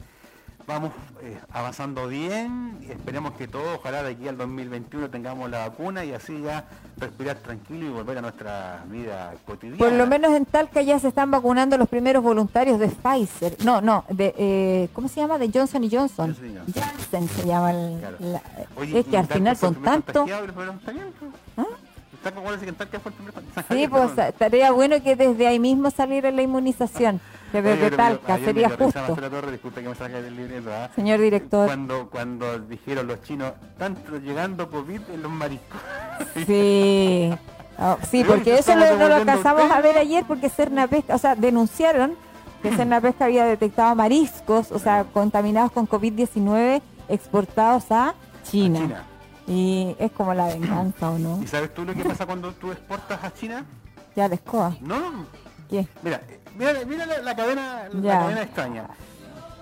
[0.67, 5.67] vamos eh, avanzando bien, y esperemos que todos, ojalá de aquí al 2021 tengamos la
[5.67, 6.65] vacuna y así ya
[6.97, 9.77] respirar tranquilo y volver a nuestra vida cotidiana.
[9.77, 13.57] Por lo menos en Talca ya se están vacunando los primeros voluntarios de Pfizer.
[13.63, 15.37] No, no, de eh, ¿cómo se llama?
[15.37, 16.35] De Johnson y Johnson.
[16.35, 16.65] Johnson.
[16.73, 18.17] Janssen se llama el, Claro.
[18.19, 18.41] la-
[18.77, 19.71] Oye, es que al final pues.
[21.57, 21.65] ¿Ah?
[22.23, 23.81] Que fue el primer contagiado.
[23.81, 27.21] Sí, pues estaría bueno que desde ahí mismo saliera la inmunización,
[27.61, 29.01] que Oye, desde pero Talca sería justo.
[29.73, 30.89] Que me del libreto, ¿ah?
[30.95, 31.67] Señor director.
[31.67, 35.79] Cuando, cuando dijeron los chinos, tanto llegando COVID en los mariscos.
[36.45, 37.33] Sí.
[37.77, 41.35] Ah, sí, porque eso lo, no lo alcanzamos a ver ayer porque Cernapesca, o sea,
[41.35, 42.15] denunciaron
[42.61, 48.15] que Cernapesca había detectado mariscos, o sea, contaminados con COVID-19 exportados a
[48.49, 48.79] China.
[48.79, 49.03] China.
[49.47, 51.39] Y es como la venganza, ¿o no?
[51.43, 53.63] ¿Y sabes tú lo que pasa cuando tú exportas a China?
[54.15, 54.75] Ya les coa.
[54.81, 55.25] No,
[55.69, 55.87] ¿Qué?
[56.01, 56.21] mira,
[56.57, 58.19] mira, mira la, la cadena, la Ya.
[58.19, 58.83] cadena extraña.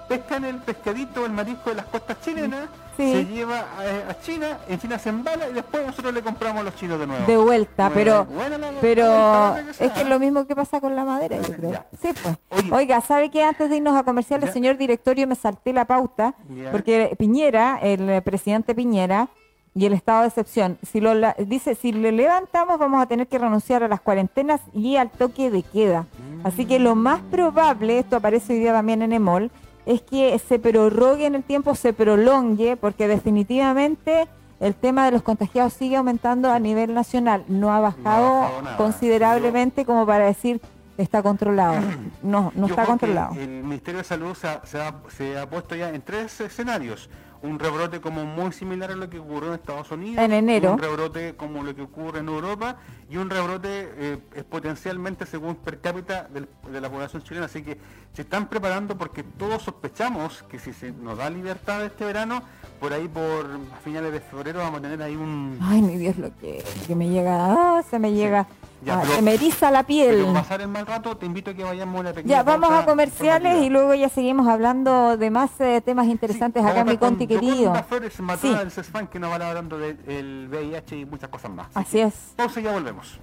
[0.08, 3.12] Pescan el pescadito, el marisco de las costas chilenas, Sí.
[3.12, 6.63] se lleva a, a China, en China se embala y después nosotros le compramos a
[6.65, 7.25] los chinos de nuevo.
[7.25, 10.95] De vuelta, Bueno, pero buena la- pero es que es lo mismo que pasa con
[10.95, 11.71] la madera, yo creo.
[11.71, 11.86] Ya.
[11.99, 12.38] Sí, pues.
[12.49, 12.71] Oye.
[12.71, 16.36] Oiga, ¿sabe que antes de irnos a comerciales, señor directorio, me salté la pauta?
[16.49, 16.71] Ya.
[16.71, 19.27] Porque Piñera, el eh, presidente Piñera
[19.75, 23.27] y el estado de excepción, si lo la- dice, si le levantamos vamos a tener
[23.27, 26.05] que renunciar a las cuarentenas y al toque de queda.
[26.43, 29.49] Así que lo más probable, esto aparece hoy día también en EMOL,
[29.86, 34.27] es que se prorrogue en el tiempo, se prolongue, porque definitivamente
[34.59, 37.43] el tema de los contagiados sigue aumentando a nivel nacional.
[37.47, 38.77] No ha bajado, bajado nada.
[38.77, 40.62] considerablemente como para decir
[40.97, 41.81] está controlado.
[42.21, 43.33] No, no está controlado.
[43.36, 47.09] El Ministerio de Salud se ha, se ha- se ha puesto ya en tres escenarios.
[47.43, 50.23] Un rebrote como muy similar a lo que ocurrió en Estados Unidos.
[50.23, 50.71] En enero.
[50.73, 52.77] Un rebrote como lo que ocurre en Europa.
[53.10, 57.47] Y un rebrote eh, es potencialmente según per cápita del- de la población chilena.
[57.47, 57.77] Así que
[58.13, 62.43] se están preparando porque todos sospechamos que si se nos da libertad este verano,
[62.84, 65.58] por ahí por a finales de febrero vamos a tener ahí un...
[65.62, 68.46] Ay, mi Dios, lo que, que me llega, ah, se me llega,
[68.84, 70.15] Ya, ah, pero- se me eriza la piel.
[70.17, 72.69] Pero pasar el mal rato, te invito a que vayamos a una pequeña Ya, vamos
[72.72, 76.88] a comerciales y luego ya seguimos hablando de más eh, temas interesantes Sí, acá en
[76.88, 77.74] mi Conti con querido.
[77.86, 78.54] Flores, Sí.
[78.54, 81.67] del CESFAN, que nos va a hablar hablando del VIH y muchas cosas más.
[81.76, 82.34] Así es.
[82.36, 83.17] Pausa y ya volvemos.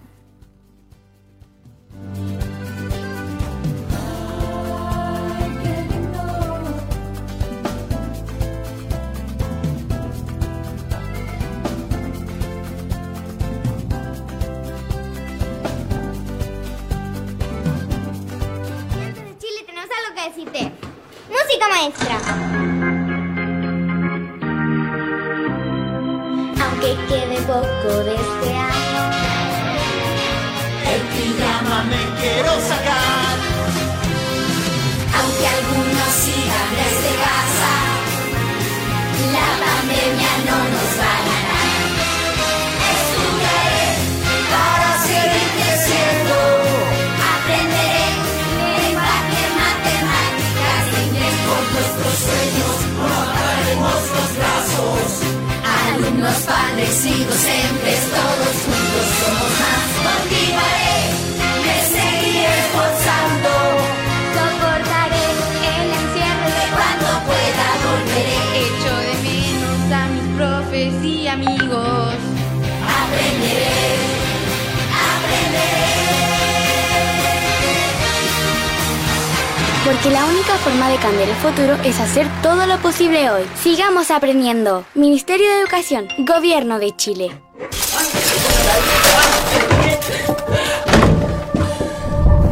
[32.20, 33.36] quiero sacar.
[35.16, 37.72] Aunque algunos sigan desde casa,
[39.36, 41.68] la pandemia no nos va a ganar.
[42.96, 43.88] Estudiaré
[44.52, 46.36] para seguir creciendo.
[47.34, 48.06] Aprenderé
[48.84, 52.76] lenguaje, matemáticas, de inglés por nuestros sueños.
[53.00, 55.08] Mataremos los brazos.
[55.80, 59.88] Alumnos, padres y docentes, todos juntos somos más.
[60.06, 61.29] Continuaré.
[79.84, 83.42] Porque la única forma de cambiar el futuro es hacer todo lo posible hoy.
[83.60, 84.84] Sigamos aprendiendo.
[84.94, 87.30] Ministerio de Educación, Gobierno de Chile.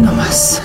[0.00, 0.60] No más.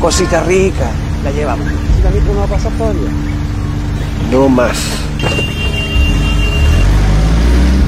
[0.00, 0.90] Cosita rica,
[1.22, 1.68] la llevamos.
[1.96, 3.10] Si la micro no va a pasar todavía.
[4.30, 4.78] No más.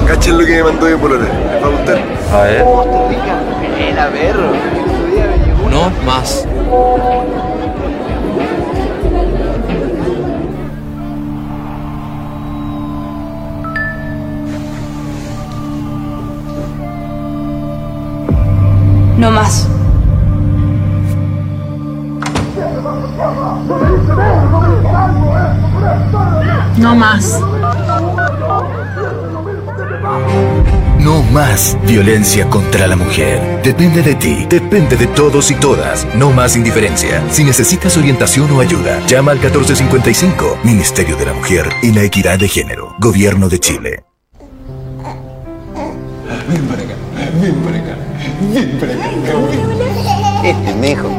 [0.07, 1.25] Cachen lo que me mandó mi polola.
[1.25, 1.99] ¿Les va a gustar?
[2.33, 2.65] A ver.
[3.09, 3.39] Rica,
[3.77, 4.51] buena, perro.
[5.69, 6.47] No más.
[19.17, 19.67] No más.
[26.81, 27.39] No más.
[30.99, 33.61] No más violencia contra la mujer.
[33.63, 36.07] Depende de ti, depende de todos y todas.
[36.15, 37.23] No más indiferencia.
[37.29, 42.39] Si necesitas orientación o ayuda, llama al 1455, Ministerio de la Mujer y la Equidad
[42.39, 44.03] de Género, Gobierno de Chile.
[46.49, 46.95] Ven para acá,
[47.39, 47.95] ven para acá,
[48.53, 49.05] ven para acá.
[50.43, 51.09] Este es mi hijo.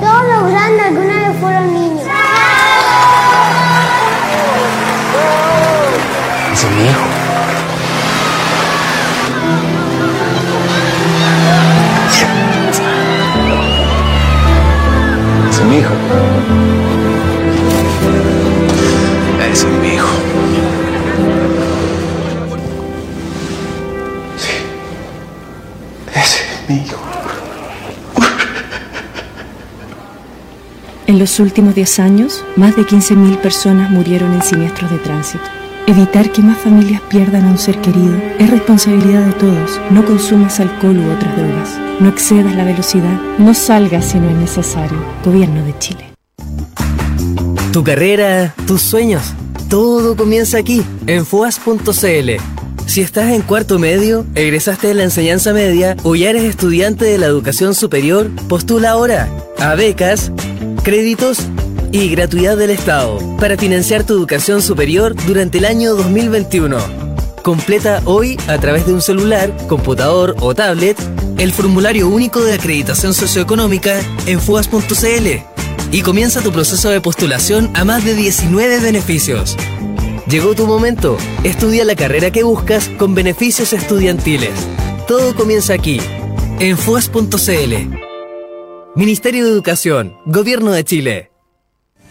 [0.00, 2.07] Todos los grandes alguna vez fueron niños.
[6.54, 6.82] 怎么？
[15.50, 16.77] 怎么？
[31.18, 35.42] En los últimos 10 años, más de 15.000 personas murieron en siniestros de tránsito.
[35.88, 39.80] Evitar que más familias pierdan a un ser querido es responsabilidad de todos.
[39.90, 41.76] No consumas alcohol u otras drogas.
[41.98, 43.20] No excedas la velocidad.
[43.36, 44.96] No salgas si no es necesario.
[45.24, 46.04] Gobierno de Chile.
[47.72, 49.34] Tu carrera, tus sueños,
[49.68, 52.30] todo comienza aquí, en FUAS.cl.
[52.86, 57.18] Si estás en cuarto medio, egresaste de la enseñanza media o ya eres estudiante de
[57.18, 59.28] la educación superior, postula ahora
[59.58, 60.30] a becas,
[60.88, 61.40] créditos
[61.92, 66.78] y gratuidad del Estado para financiar tu educación superior durante el año 2021.
[67.42, 70.96] Completa hoy a través de un celular, computador o tablet
[71.36, 75.26] el formulario único de acreditación socioeconómica en fugas.cl
[75.92, 79.58] y comienza tu proceso de postulación a más de 19 beneficios.
[80.26, 81.18] Llegó tu momento.
[81.44, 84.54] Estudia la carrera que buscas con beneficios estudiantiles.
[85.06, 86.00] Todo comienza aquí,
[86.60, 88.07] en fuas.cl.
[88.98, 91.30] Ministerio de Educación, Gobierno de Chile.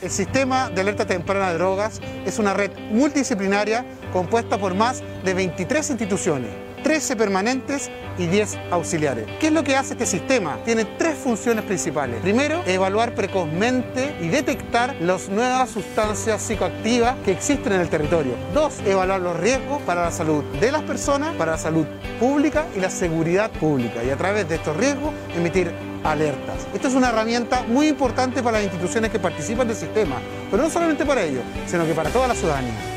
[0.02, 5.34] El sistema de alerta temprana de drogas es una red multidisciplinaria compuesta por más de
[5.34, 6.50] 23 instituciones,
[6.84, 9.28] 13 permanentes y 10 auxiliares.
[9.38, 10.60] ¿Qué es lo que hace este sistema?
[10.64, 12.22] Tiene tres funciones principales.
[12.22, 18.32] Primero, evaluar precozmente y detectar las nuevas sustancias psicoactivas que existen en el territorio.
[18.54, 21.86] Dos, evaluar los riesgos para la salud de las personas, para la salud
[22.18, 24.06] pública y la seguridad pública.
[24.06, 26.68] Y a través de estos riesgos, emitir alertas.
[26.74, 30.16] Esta es una herramienta muy importante para las instituciones que participan del sistema,
[30.50, 32.97] pero no solamente para ellos, sino que para toda la ciudadanía.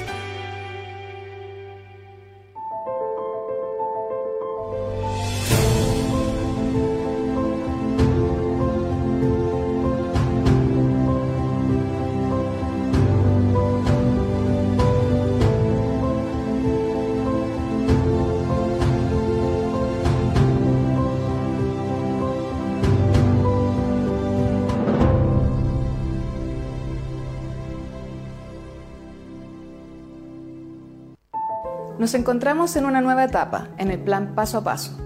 [32.01, 34.99] Nos encontramos en una nueva etapa, en el plan paso a paso,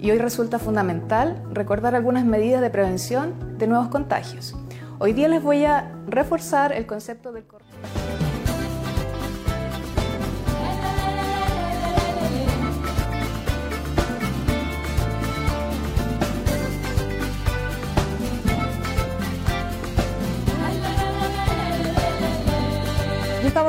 [0.00, 4.56] y hoy resulta fundamental recordar algunas medidas de prevención de nuevos contagios.
[4.98, 7.62] Hoy día les voy a reforzar el concepto del cor-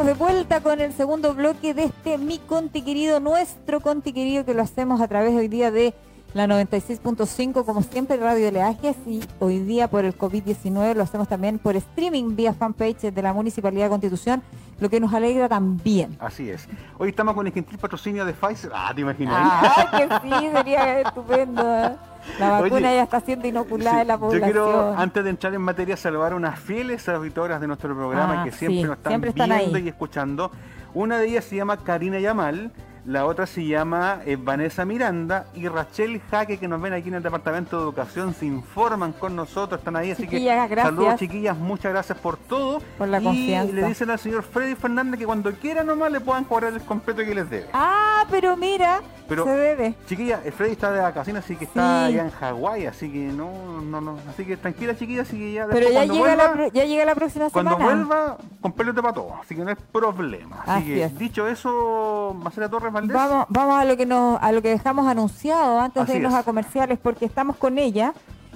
[0.04, 4.56] de vuelta con el segundo bloque de este Mi Conti Querido, nuestro Conti Querido, que
[4.56, 5.94] lo hacemos a través hoy día de
[6.34, 11.60] la 96.5 como siempre Radio Leajes y hoy día por el COVID-19 lo hacemos también
[11.60, 14.42] por streaming vía fanpage de la Municipalidad de Constitución,
[14.82, 16.18] lo que nos alegra también.
[16.20, 16.68] Así es.
[16.98, 18.72] Hoy estamos con el gentil patrocinio de Pfizer.
[18.74, 19.36] Ah, te imaginas.
[19.40, 21.62] Ah, que sí, sería estupendo.
[21.62, 21.96] ¿eh?
[22.40, 24.44] La vacuna Oye, ya está siendo inoculada Sí, en la Yo población.
[24.52, 28.44] quiero, antes de entrar en materia, saludar a unas fieles auditoras de nuestro programa Ah,
[28.44, 29.84] que siempre sí, nos están siempre están viendo ahí.
[29.86, 30.52] y escuchando.
[30.96, 32.72] Una de ellas se llama Karina Yamal,
[33.06, 37.16] la otra se llama eh, Vanessa Miranda y Rachel Jaque, que nos ven aquí en
[37.16, 40.12] el Departamento de Educación, se informan con nosotros, están ahí.
[40.12, 40.96] Así Chiquillas, que gracias.
[40.96, 42.82] saludos chiquillas, muchas gracias por todo.
[42.98, 43.74] Por la y confianza.
[43.74, 47.24] le dicen al señor Freddy Fernández que cuando quiera nomás le puedan cobrar el completo
[47.24, 47.68] que les debe.
[47.74, 49.96] Ah, pero mira, Pero, se debe.
[50.08, 52.14] Chiquilla, el Freddy está de vacaciones, así que está Sí.
[52.14, 54.18] allá en Hawái, así que no, no, no.
[54.30, 57.06] Así que tranquila, chiquilla, así que ya Pero ya cuando llega, vuelva, la, ya llega
[57.06, 57.96] la próxima cuando semana.
[57.96, 60.62] vuelva, completo para todo, así que no es problema.
[60.66, 61.18] Así, Así que, es.
[61.18, 63.16] dicho eso, Marcela Torres Valdés.
[63.16, 66.34] Vamos, vamos a lo que nos, a lo que dejamos anunciado antes Así de irnos
[66.34, 66.40] es.
[66.40, 68.14] a comerciales, porque estamos con ella.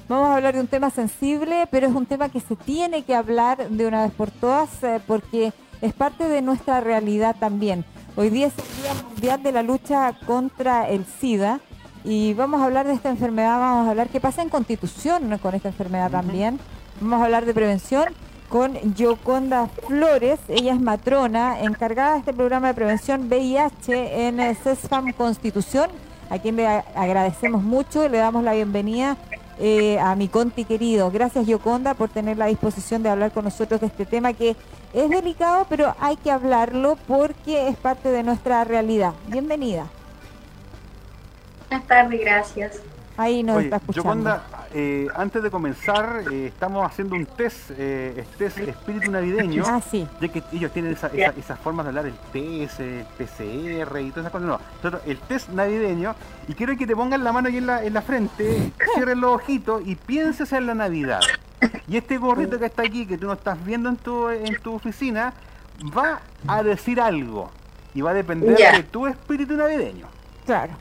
[0.07, 3.15] Vamos a hablar de un tema sensible, pero es un tema que se tiene que
[3.15, 7.85] hablar de una vez por todas, eh, porque es parte de nuestra realidad también.
[8.15, 11.59] Hoy día es el Día Mundial de la Lucha contra el SIDA
[12.03, 15.55] y vamos a hablar de esta enfermedad, vamos a hablar qué pasa en Constitución con
[15.55, 16.59] esta enfermedad también.
[17.01, 18.05] Vamos a hablar de prevención
[18.49, 24.55] con Yoconda Flores, ella es matrona, encargada de este programa de prevención VIH en eh,
[24.55, 25.89] CESFAM Constitución,
[26.29, 29.17] a quien le agradecemos mucho y le damos la bienvenida
[29.59, 31.11] eh, a mi Conti querido.
[31.11, 34.55] Gracias Yoconda por tener la disposición de hablar con nosotros de este tema que
[34.93, 39.13] es delicado, pero hay que hablarlo porque es parte de nuestra realidad.
[39.27, 39.87] Bienvenida.
[41.69, 42.81] Buenas tardes, gracias.
[43.17, 44.09] Ahí nos Oye, está escuchando.
[44.09, 49.63] Yoconda, eh, antes de comenzar, eh, estamos haciendo un test, eh, es test espíritu navideño.
[49.65, 50.05] Ah, sí.
[50.19, 54.09] Ya que ellos tienen esa- esa- esas formas de hablar, el test, el PCR y
[54.09, 54.47] todas esas cosas.
[54.47, 56.13] No, nosotros, el test navideño.
[56.49, 59.35] Y quiero que te pongan la mano aquí en la, en la frente, cierren los
[59.35, 61.21] ojitos y pienses en la Navidad.
[61.87, 64.75] Y este gorrito que está aquí, que tú no estás viendo en tu, en tu
[64.75, 65.33] oficina,
[65.97, 67.49] va a decir algo.
[67.93, 70.07] Y va a depender de tu espíritu navideño.
[70.45, 70.73] Claro.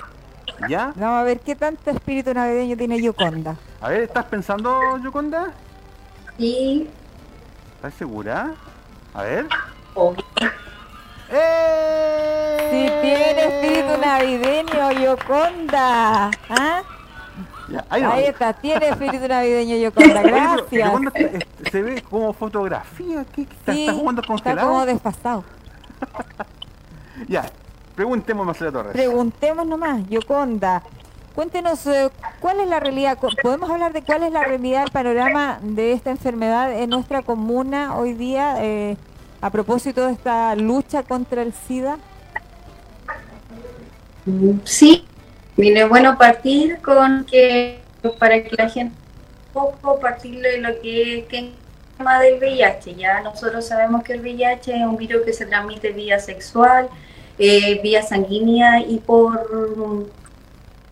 [0.68, 0.92] ¿Ya?
[0.96, 3.56] Vamos a ver qué tanto espíritu navideño tiene Yoconda.
[3.80, 5.52] A ver, ¿estás pensando, Yoconda?
[6.38, 6.88] Sí.
[7.76, 8.52] ¿Estás segura?
[9.12, 9.46] A ver.
[12.70, 16.30] Si tiene espíritu navideño, Yoconda.
[16.48, 16.82] ¿Ah?
[17.68, 20.22] Ya, ahí está, tiene espíritu navideño, Yoconda.
[20.22, 20.70] Gracias.
[20.70, 21.12] Yoconda,
[21.70, 23.24] se ve como fotografía.
[23.34, 24.68] ¿Qué, qué- Sí, ¿Estás jugando está congelado?
[24.68, 25.44] como desfasado.
[27.28, 27.44] Ya,
[27.94, 28.92] preguntemos, Marcela Torres.
[28.92, 30.83] Preguntemos nomás, Yoconda.
[31.35, 33.18] Cuéntenos eh, cuál es la realidad.
[33.42, 37.96] ¿Podemos hablar de cuál es la realidad, el panorama de esta enfermedad en nuestra comuna
[37.96, 38.96] hoy día eh,
[39.40, 41.98] a propósito de esta lucha contra el SIDA?
[44.64, 45.04] Sí,
[45.57, 47.80] mire, bueno, partir con que,
[48.18, 48.94] para que la gente
[49.54, 51.52] un poco partir de lo que, que es el
[51.98, 52.94] tema del VIH.
[52.94, 56.88] Ya nosotros sabemos que el VIH es un virus que se transmite vía sexual,
[57.38, 60.12] eh, vía sanguínea y por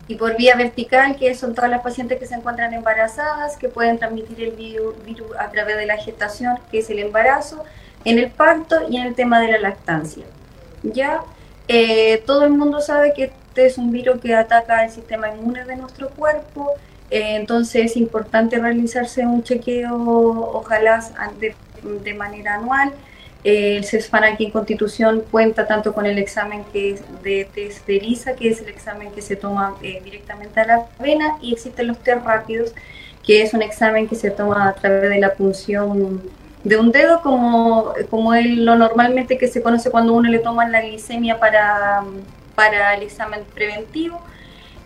[0.05, 3.97] y por vía vertical, que son todas las pacientes que se encuentran embarazadas, que pueden
[3.97, 7.63] transmitir el viru- virus a través de la gestación, que es el embarazo,
[8.03, 10.25] en el parto y en el tema de la lactancia.
[10.83, 11.21] Ya
[11.69, 15.63] eh, todo el mundo sabe que este es un virus que ataca el sistema inmune
[15.63, 16.71] de nuestro cuerpo,
[17.09, 19.95] eh, entonces es importante realizarse un chequeo,
[20.53, 21.01] ojalá
[21.39, 21.55] de,
[22.03, 22.91] de manera anual.
[23.43, 27.97] El CESFAN aquí en Constitución cuenta tanto con el examen que es de test de
[27.97, 31.87] ELISA, que es el examen que se toma eh, directamente a la vena, y existen
[31.87, 32.73] los test rápidos,
[33.25, 36.21] que es un examen que se toma a través de la punción
[36.63, 40.67] de un dedo, como, como es lo normalmente que se conoce cuando uno le toma
[40.69, 42.01] la glicemia para,
[42.55, 44.21] para el examen preventivo,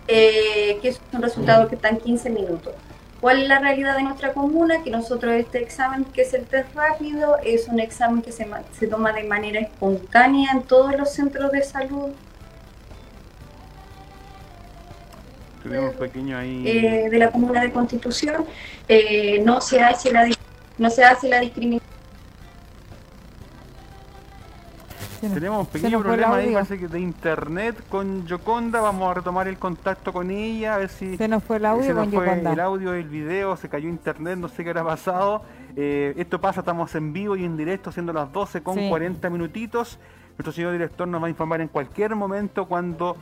[0.07, 2.73] eh, que es un resultado que está en 15 minutos.
[3.19, 4.83] ¿Cuál es la realidad de nuestra comuna?
[4.83, 8.87] Que nosotros este examen, que es el test rápido, es un examen que se, se
[8.87, 12.11] toma de manera espontánea en todos los centros de salud
[15.63, 16.63] Tuvimos pequeño ahí.
[16.65, 18.45] eh, de la comuna de Constitución.
[18.87, 20.27] Eh, no se hace la
[20.77, 21.86] no se hace la discriminación.
[25.33, 26.53] Tenemos un pequeño problema ahí, audio.
[26.55, 28.81] parece que de internet con Yoconda.
[28.81, 31.17] Vamos a retomar el contacto con ella, a ver si.
[31.17, 34.37] Se nos fue el audio se nos fue el audio, el video, se cayó internet,
[34.37, 35.43] no sé qué habrá pasado.
[35.75, 38.89] Eh, esto pasa, estamos en vivo y en directo, siendo las 12 con Sí.
[38.89, 39.99] 40 minutitos.
[40.37, 43.15] Nuestro señor director nos va a informar en cualquier momento cuando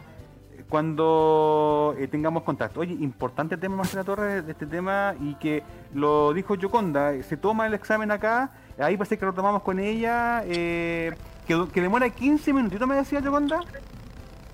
[0.69, 2.79] cuando eh, tengamos contacto.
[2.79, 7.37] Oye, importante tema, Marcela Torres, de este tema y que lo dijo Yoconda, eh, se
[7.37, 11.11] toma el examen acá, ahí parece que lo tomamos con ella, eh,
[11.47, 13.59] que, que demora 15 minutitos, me decía Yoconda.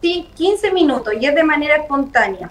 [0.02, 2.50] Sí, 15 minutos y es de manera espontánea.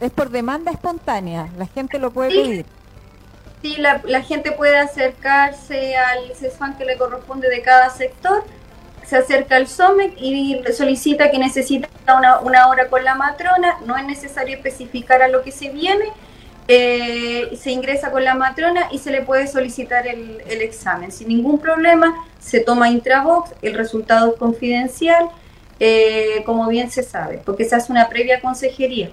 [0.00, 2.36] Es por demanda espontánea, la gente lo puede Sí.
[2.42, 2.66] pedir.
[3.62, 8.42] Sí, la, la gente puede acercarse al CESFAN que le corresponde de cada sector,
[9.06, 13.96] se acerca al SOMEC y solicita que necesita una, una hora con la matrona, no
[13.96, 16.06] es necesario especificar a lo que se viene,
[16.68, 21.28] eh, se ingresa con la matrona y se le puede solicitar el, el examen sin
[21.28, 25.28] ningún problema, se toma intravox, el resultado es confidencial,
[25.80, 29.10] eh, como bien se sabe, porque se hace una previa consejería.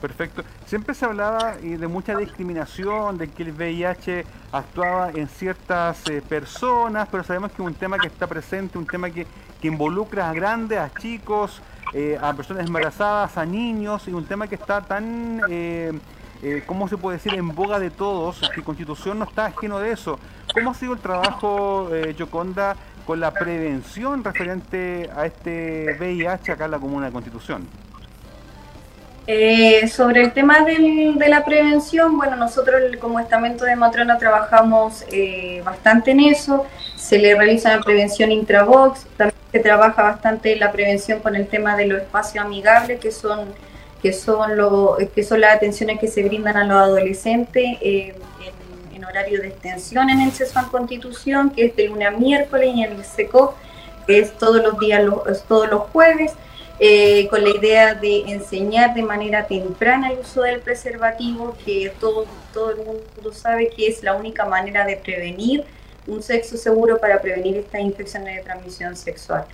[0.00, 0.42] Perfecto.
[0.64, 6.22] Siempre se hablaba eh, de mucha discriminación, de que el VIH actuaba en ciertas eh,
[6.26, 9.26] personas, pero sabemos que es un tema que está presente, un tema que,
[9.60, 11.60] que involucra a grandes, a chicos,
[11.92, 15.92] eh, a personas embarazadas, a niños, y un tema que está tan, eh,
[16.42, 19.92] eh, ¿cómo se puede decir?, en boga de todos, que Constitución no está ajeno de
[19.92, 20.18] eso.
[20.54, 22.76] ¿Cómo ha sido el trabajo, eh, Yoconda,
[23.06, 27.66] con la prevención referente a este VIH acá en la Comuna de Constitución?
[29.26, 35.04] Eh, sobre el tema del- de la prevención, bueno, nosotros como estamento de matrona trabajamos
[35.12, 36.66] eh, bastante en eso,
[36.96, 41.76] se le realiza la prevención intravox, también se trabaja bastante la prevención con el tema
[41.76, 43.52] de los espacios amigables, que son,
[44.02, 48.14] que son, lo, que son las atenciones que se brindan a los adolescentes eh,
[48.94, 52.84] en, horario de extensión en el CESFAN Constitución, que es de lunes a miércoles, y
[52.84, 53.56] en el SECO
[54.06, 56.32] es todos los días, los, todos los jueves
[56.78, 62.26] eh, con la idea de enseñar de manera temprana el uso del preservativo, que todo,
[62.54, 65.64] todo el mundo sabe que es la única manera de prevenir
[66.06, 69.44] un sexo seguro para prevenir estas infecciones de transmisión sexual.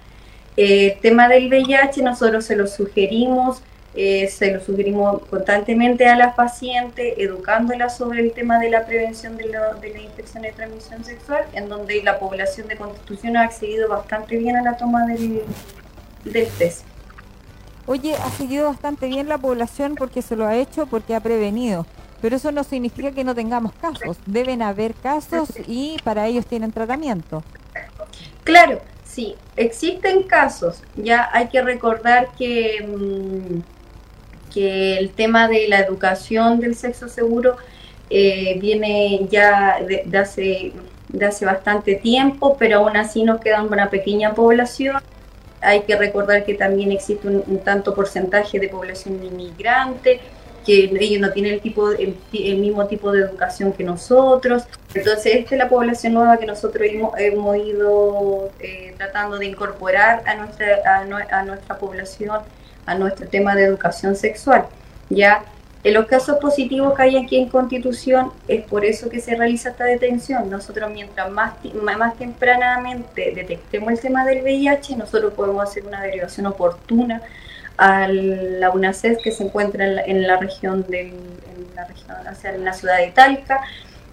[0.57, 3.61] Eh, el tema del VIH nosotros se lo sugerimos,
[3.97, 9.36] eh, se lo sugerimos constantemente a las pacientes, educándolas sobre el tema de la prevención
[9.36, 13.42] de, la- de las infecciones de transmisión sexual, en donde la población de Constitución ha
[13.44, 15.42] accedido bastante bien a la toma del,
[16.24, 16.86] del test.
[17.86, 21.86] Oye, ha seguido bastante bien la población porque se lo ha hecho, porque ha prevenido.
[22.20, 24.18] Pero eso no significa que no tengamos casos.
[24.26, 27.44] Deben haber casos y para ellos tienen tratamiento.
[28.44, 30.82] Claro, sí, existen casos.
[30.97, 33.61] Ya hay que recordar que, mm,
[34.57, 37.57] que el tema de la educación del sexo seguro
[38.09, 40.72] eh, viene ya de, hace,
[41.09, 44.96] de hace bastante tiempo, pero aún así nos queda una pequeña población.
[45.61, 50.20] Hay que recordar que también existe un, tanto porcentaje de población inmigrante,
[50.64, 54.62] que ellos no tienen el, tipo, el, el mismo tipo de educación que nosotros.
[54.94, 60.22] Entonces, esta es la población nueva que nosotros hemos, hemos ido eh, tratando de incorporar
[60.26, 62.40] a nuestra, a, nue- a nuestra población,
[62.87, 64.66] a nuestro tema de educación sexual.
[65.11, 65.45] Ya
[65.87, 69.68] en los casos positivos que hay aquí en Constitución, es por eso que se realiza
[69.68, 70.51] esta detención.
[70.51, 71.53] Nosotros, mientras más,
[71.97, 77.22] más tempranamente detectemos el tema del VIH, nosotros podemos hacer una derivación oportuna
[77.78, 82.16] a la UNACES que se encuentra en la, en la región del, en la región,
[82.32, 83.61] o sea, en la ciudad de Talca,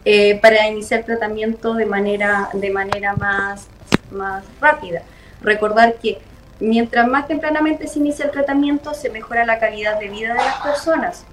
[0.05, 3.67] eh, para iniciar tratamiento de manera, de manera más,
[4.11, 5.01] más rápida.
[5.41, 6.19] Recordar que
[6.63, 10.61] mientras más tempranamente se inicia el tratamiento, se mejora la calidad de vida de las
[10.61, 11.25] personas.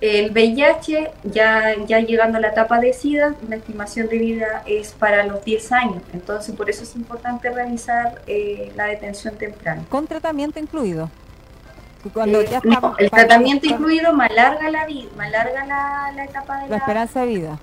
[0.00, 4.92] El VIH, ya, ya llegando a la etapa de SIDA, la estimación de vida es
[4.92, 6.02] para los 10 años.
[6.12, 9.82] Entonces, por eso es importante realizar eh, la detención temprana.
[9.88, 11.10] Con tratamiento incluido.
[12.12, 16.24] Cuando Eh, ya no, el tratamiento incluido me alarga la vida, me alarga la, la
[16.24, 17.58] etapa de La la, esperanza de vida.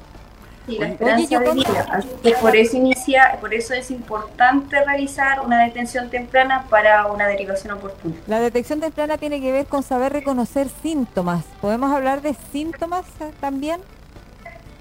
[0.66, 1.88] Sí, la Oye, esperanza yo de vida.
[1.92, 7.28] Así que por eso inicia, por eso es importante realizar una detención temprana para una
[7.28, 8.16] derivación oportuna.
[8.28, 11.46] La detección temprana tiene que ver con saber reconocer síntomas.
[11.62, 13.82] ¿Podemos hablar de síntomas eh, también?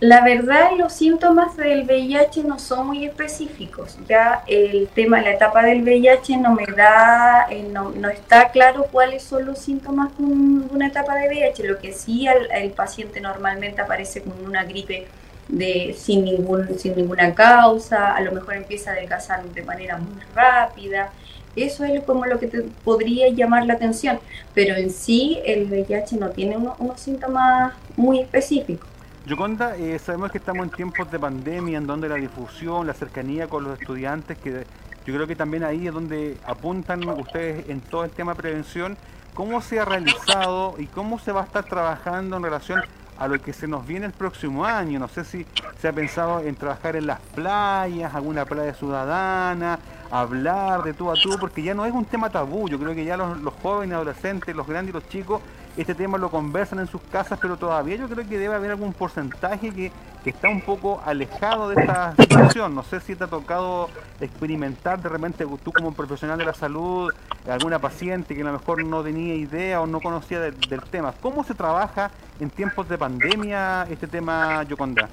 [0.00, 3.96] La verdad, los síntomas del VIH no son muy específicos.
[4.06, 8.86] Ya el tema, la etapa del VIH no me da, eh, no, no está claro
[8.90, 11.62] cuáles son los síntomas de, un- de una etapa de VIH.
[11.66, 15.06] Lo que sí, al- el, paciente normalmente aparece con una gripe
[15.48, 20.20] de, sin, ningún, sin ninguna causa, a lo mejor empieza a adelgazar de manera muy
[20.34, 21.10] rápida.
[21.56, 24.18] Eso es como lo que te podría llamar la atención,
[24.54, 28.88] pero en sí el VIH no tiene uno- unos síntomas muy específicos.
[29.26, 33.46] Yoconda, eh, sabemos que estamos en tiempos de pandemia, en donde la difusión, la cercanía
[33.46, 34.64] con los estudiantes, que
[35.06, 38.96] yo creo que también ahí es donde apuntan ustedes en todo el tema de prevención,
[39.32, 42.82] cómo se ha realizado y cómo se va a estar trabajando en relación
[43.18, 44.98] a lo que se nos viene el próximo año.
[44.98, 45.46] No sé si
[45.80, 49.78] se ha pensado en trabajar en las playas, alguna playa ciudadana,
[50.10, 52.68] hablar de tú a tú, porque ya no es un tema tabú.
[52.68, 55.40] Yo creo que ya los, jóvenes, adolescentes, los grandes y los chicos
[55.76, 58.92] este tema lo conversan en sus casas, pero todavía yo creo que debe haber algún
[58.92, 59.90] porcentaje que,
[60.22, 62.76] que está un poco alejado de esta situación.
[62.76, 63.90] No sé si te ha tocado
[64.20, 67.12] experimentar de repente tú como profesional de la salud,
[67.50, 70.54] alguna paciente que a lo mejor no tenía idea o no conocía del
[70.92, 71.12] tema.
[71.20, 75.08] ¿Cómo se trabaja en tiempos de pandemia este tema, Yoconda?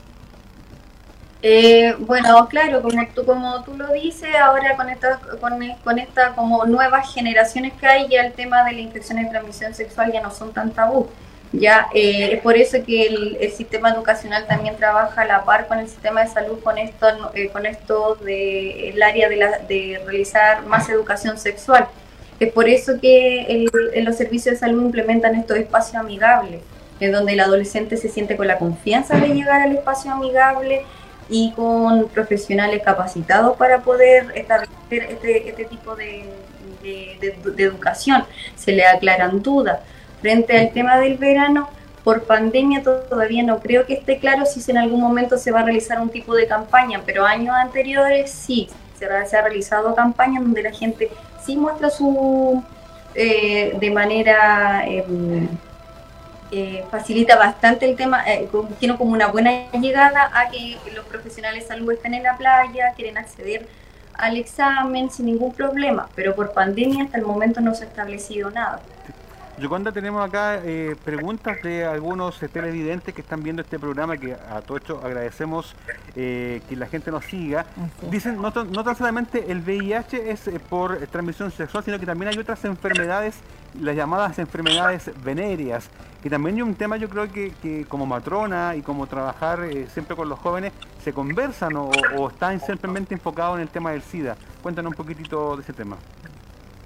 [1.43, 6.36] Eh, bueno, claro, como tú, como tú lo dices, ahora con esta, con, con esta
[6.36, 10.22] como nuevas generaciones que hay, ya el tema de la infección de transmisión sexual ya
[10.22, 11.09] no son tan tabú.
[11.53, 15.80] Ya eh, es por eso que el, sistema educacional también trabaja a la par con
[15.80, 20.65] el sistema de salud con esto, eh, con esto de área de, la, de realizar
[20.65, 21.88] más educación sexual.
[22.39, 23.69] Es por eso que el,
[24.05, 26.61] los servicios de salud implementan estos espacios amigables,
[27.02, 30.86] en donde el adolescente se siente con la confianza de llegar al espacio amigable
[31.30, 36.30] y con profesionales capacitados para poder establecer este, este tipo de,
[37.58, 38.24] educación.
[38.56, 39.80] Se le aclaran dudas.
[40.22, 41.70] Frente al tema del verano,
[42.04, 45.64] por pandemia todavía no creo que esté claro si en algún momento se va a
[45.64, 50.72] realizar un tipo de campaña, pero años anteriores sí, se, ha realizado campañas donde la
[50.72, 51.10] gente
[51.43, 52.64] sí muestra su,
[53.16, 54.84] eh, de manera...
[54.86, 55.47] Em,
[56.52, 58.49] eh, facilita bastante el tema, eh,
[58.80, 62.93] tiene como una buena llegada a que los profesionales de salud estén en la playa,
[62.95, 63.68] quieren acceder
[64.14, 68.52] al examen sin ningún problema, pero por pandemia hasta el momento no se ha establecido
[68.52, 68.82] nada.
[69.62, 74.59] Yoconda, tenemos acá eh, preguntas de algunos televidentes que están viendo este programa, que a
[74.62, 75.76] todo esto agradecemos
[76.16, 77.68] eh, que la gente nos siga.
[78.09, 82.30] Dicen, no, no tan solamente el VIH es eh, por transmisión sexual, sino que también
[82.30, 83.36] hay otras enfermedades,
[83.80, 85.89] las llamadas enfermedades venéreas,
[86.24, 89.59] que también hay un tema yo creo que, como matrona y como trabajar
[89.93, 94.01] siempre con los jóvenes, se conversan o, o están simplemente enfocados en el tema del
[94.01, 94.36] SIDA.
[94.64, 95.97] Cuéntanos un poquitito de ese tema.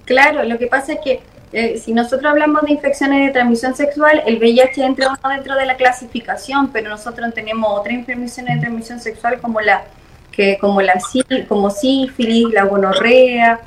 [0.03, 4.21] Claro, lo que pasa es que eh, si nosotros hablamos de infecciones de transmisión sexual,
[4.25, 9.39] el VIH entra dentro de la clasificación, pero nosotros tenemos otras infecciones de transmisión sexual
[9.39, 9.85] como la
[10.33, 10.99] que como la
[11.47, 13.61] como sífilis, la gonorrea,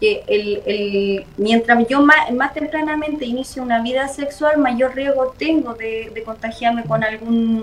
[0.00, 6.22] que el, mientras yo más, tempranamente inicio una vida sexual, mayor riesgo tengo de, de
[6.22, 7.62] contagiarme con algún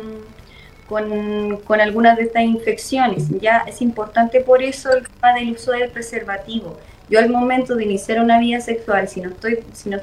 [0.88, 3.30] con, con algunas de estas infecciones.
[3.40, 6.78] Ya es importante por eso el tema del uso del preservativo
[7.12, 10.00] yo al momento de iniciar una vida sexual, si no estoy, si no,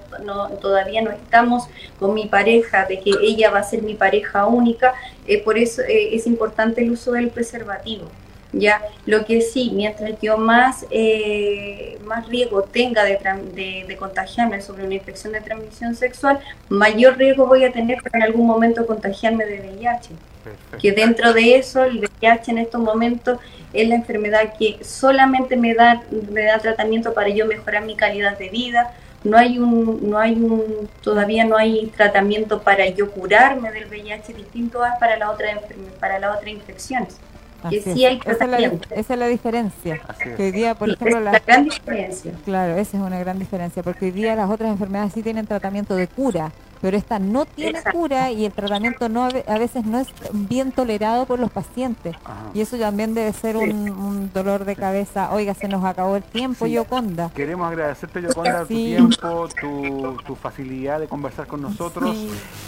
[0.60, 1.64] todavía no estamos
[1.98, 4.92] con mi pareja, de que ella va a ser mi pareja única,
[5.26, 8.04] eh, por eso eh, es importante el uso del preservativo.
[8.52, 13.18] Ya, lo que sí, mientras yo más, eh, más riesgo tenga de,
[13.86, 16.40] de, contagiarme sobre una infección de transmisión sexual,
[16.70, 20.10] mayor riesgo voy a tener para en algún momento contagiarme de VIH.
[20.80, 23.38] Que dentro de eso, el VIH en estos momentos
[23.74, 28.38] es la enfermedad que solamente me da, me da tratamiento para yo mejorar mi calidad
[28.38, 28.94] de vida.
[29.24, 34.32] No hay un, no hay un, todavía no hay tratamiento para yo curarme del VIH
[34.32, 35.60] distinto a para la otra
[36.00, 37.18] para las otras infecciones.
[37.70, 40.00] Que sí hay esa, es la, esa es la diferencia.
[40.36, 42.32] Que hoy día, por ejemplo, la, gran diferencia.
[42.44, 45.96] Claro, esa es una gran diferencia, porque hoy día las otras enfermedades sí tienen tratamiento
[45.96, 50.08] de cura pero esta no tiene cura y el tratamiento no a veces no es
[50.32, 52.16] bien tolerado por los pacientes.
[52.54, 55.32] Y eso también debe ser un, dolor de cabeza.
[55.32, 57.30] Oiga, se nos acabó el tiempo, Yoconda.
[57.34, 59.48] Queremos agradecerte, Yoconda, tu tiempo,
[60.26, 62.16] tu, facilidad de conversar con nosotros.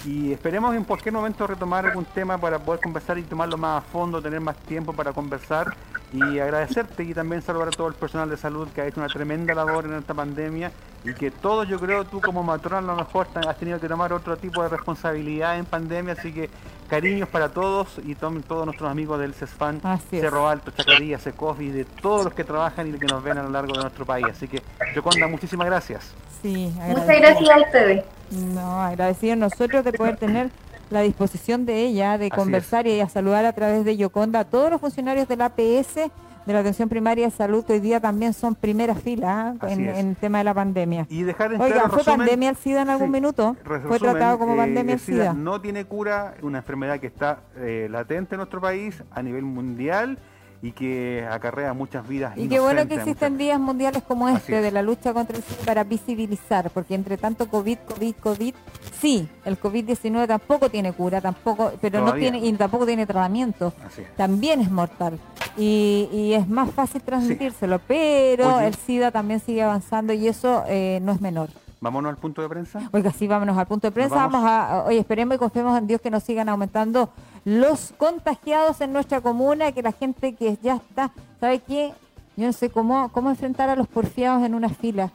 [0.05, 3.87] Y esperemos en cualquier momento retomar algún tema para poder conversar y tomarlo más a
[3.87, 5.75] fondo, tener más tiempo para conversar.
[6.13, 9.09] Y agradecerte y también saludar a todo el personal de salud que ha hecho una
[9.09, 10.73] tremenda labor en esta pandemia
[11.05, 14.00] y que todos, yo creo, tú como matrón a lo mejor has tenido que tomar
[14.01, 16.51] otro tipo de responsabilidad en pandemia, así que
[16.89, 18.35] cariños para todos y todos
[18.65, 19.81] nuestros amigos del CESFAN,
[20.11, 23.51] Cerro Alto, Chacarilla, Secofi, de todos los que trabajan y que nos ven a lo
[23.51, 24.27] largo de nuestro país.
[24.31, 24.63] Así que,
[24.95, 26.13] Yoconda, muchísimas gracias.
[26.43, 28.05] Sí, Muchas gracias a ustedes.
[28.31, 30.51] No, agradecido nosotros de poder tener
[30.91, 34.71] la disposición de ella de conversar y a saludar a través de Yoconda a todos
[34.71, 36.11] los funcionarios del APS
[36.47, 39.69] de la atención primaria de salud hoy día también son primera fila ¿ah?
[39.71, 41.07] en, el tema de la pandemia.
[41.09, 43.57] Y dejar Oiga, ¿fue pandemia el SIDA en algún minuto?
[43.87, 45.35] ¿Fue tratado como eh, pandemia el SIDA?
[45.35, 50.19] No tiene cura, una enfermedad que está eh, latente en nuestro país a nivel mundial
[50.63, 52.37] y que acarrea muchas vidas.
[52.37, 55.65] Y qué bueno que existen días mundiales como este de la lucha contra el SIDA
[55.65, 58.55] para visibilizar, porque entre tanto COVID, COVID, COVID,
[59.01, 63.73] sí, el COVID-19 tampoco tiene cura, tampoco, pero no tiene y tampoco tiene tratamiento.
[64.17, 65.19] También es mortal
[65.61, 71.01] y, y, es más fácil transmitírselo, pero el SIDA también sigue avanzando y eso eh,
[71.03, 71.51] no es menor.
[71.83, 72.89] Vámonos al punto de prensa.
[72.93, 74.15] Oiga, sí, vámonos al punto de prensa.
[74.15, 77.11] Vamos, a, oye, esperemos y confiemos en Dios que nos sigan aumentando
[77.45, 81.93] los contagiados en nuestra comuna, que la gente que ya está, ¿sabe qué?
[82.37, 85.11] Yo no sé cómo, cómo enfrentar a los porfiados en una fila.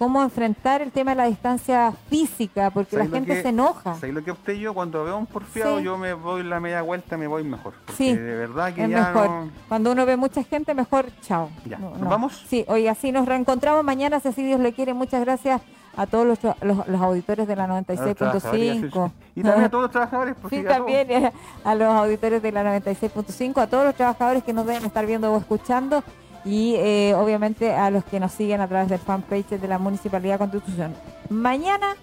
[0.00, 3.48] Cómo enfrentar el tema de la distancia física, porque la ¿Sabes lo gente que- se
[3.50, 3.94] enoja.
[3.96, 4.72] ¿sabes lo que opté yo?
[4.72, 5.84] Cuando veo un porfiado, Sí.
[5.84, 7.74] yo me voy la media vuelta, me voy mejor.
[7.98, 9.28] Sí, de verdad que es ya mejor.
[9.28, 9.50] no...
[9.68, 11.50] Cuando uno ve mucha gente, mejor chao.
[11.66, 12.08] Ya, No, ¿nos no.
[12.08, 12.44] vamos?
[12.48, 14.94] Sí, oiga, sí, nos reencontramos mañana, si así Dios le quiere.
[14.94, 15.60] Muchas gracias
[15.94, 19.10] a todos los, los, los auditores de la A los trabajadores, 96.5.
[19.12, 19.40] sí, sí.
[19.40, 20.34] Y también a todos los trabajadores.
[20.40, 21.30] pues, Sí, también eh,
[21.62, 25.30] a los auditores de la 96.5, a todos los trabajadores que nos deben estar viendo
[25.30, 26.02] o escuchando
[26.44, 30.38] y eh, obviamente a los que nos siguen a través del fanpage de la Municipalidad
[30.38, 30.94] Constitución.
[31.28, 31.96] Mañana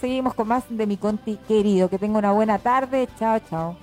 [0.00, 1.88] seguimos con más de mi Conti querido.
[1.88, 3.08] Que tenga una buena tarde.
[3.18, 3.76] Chao, chao.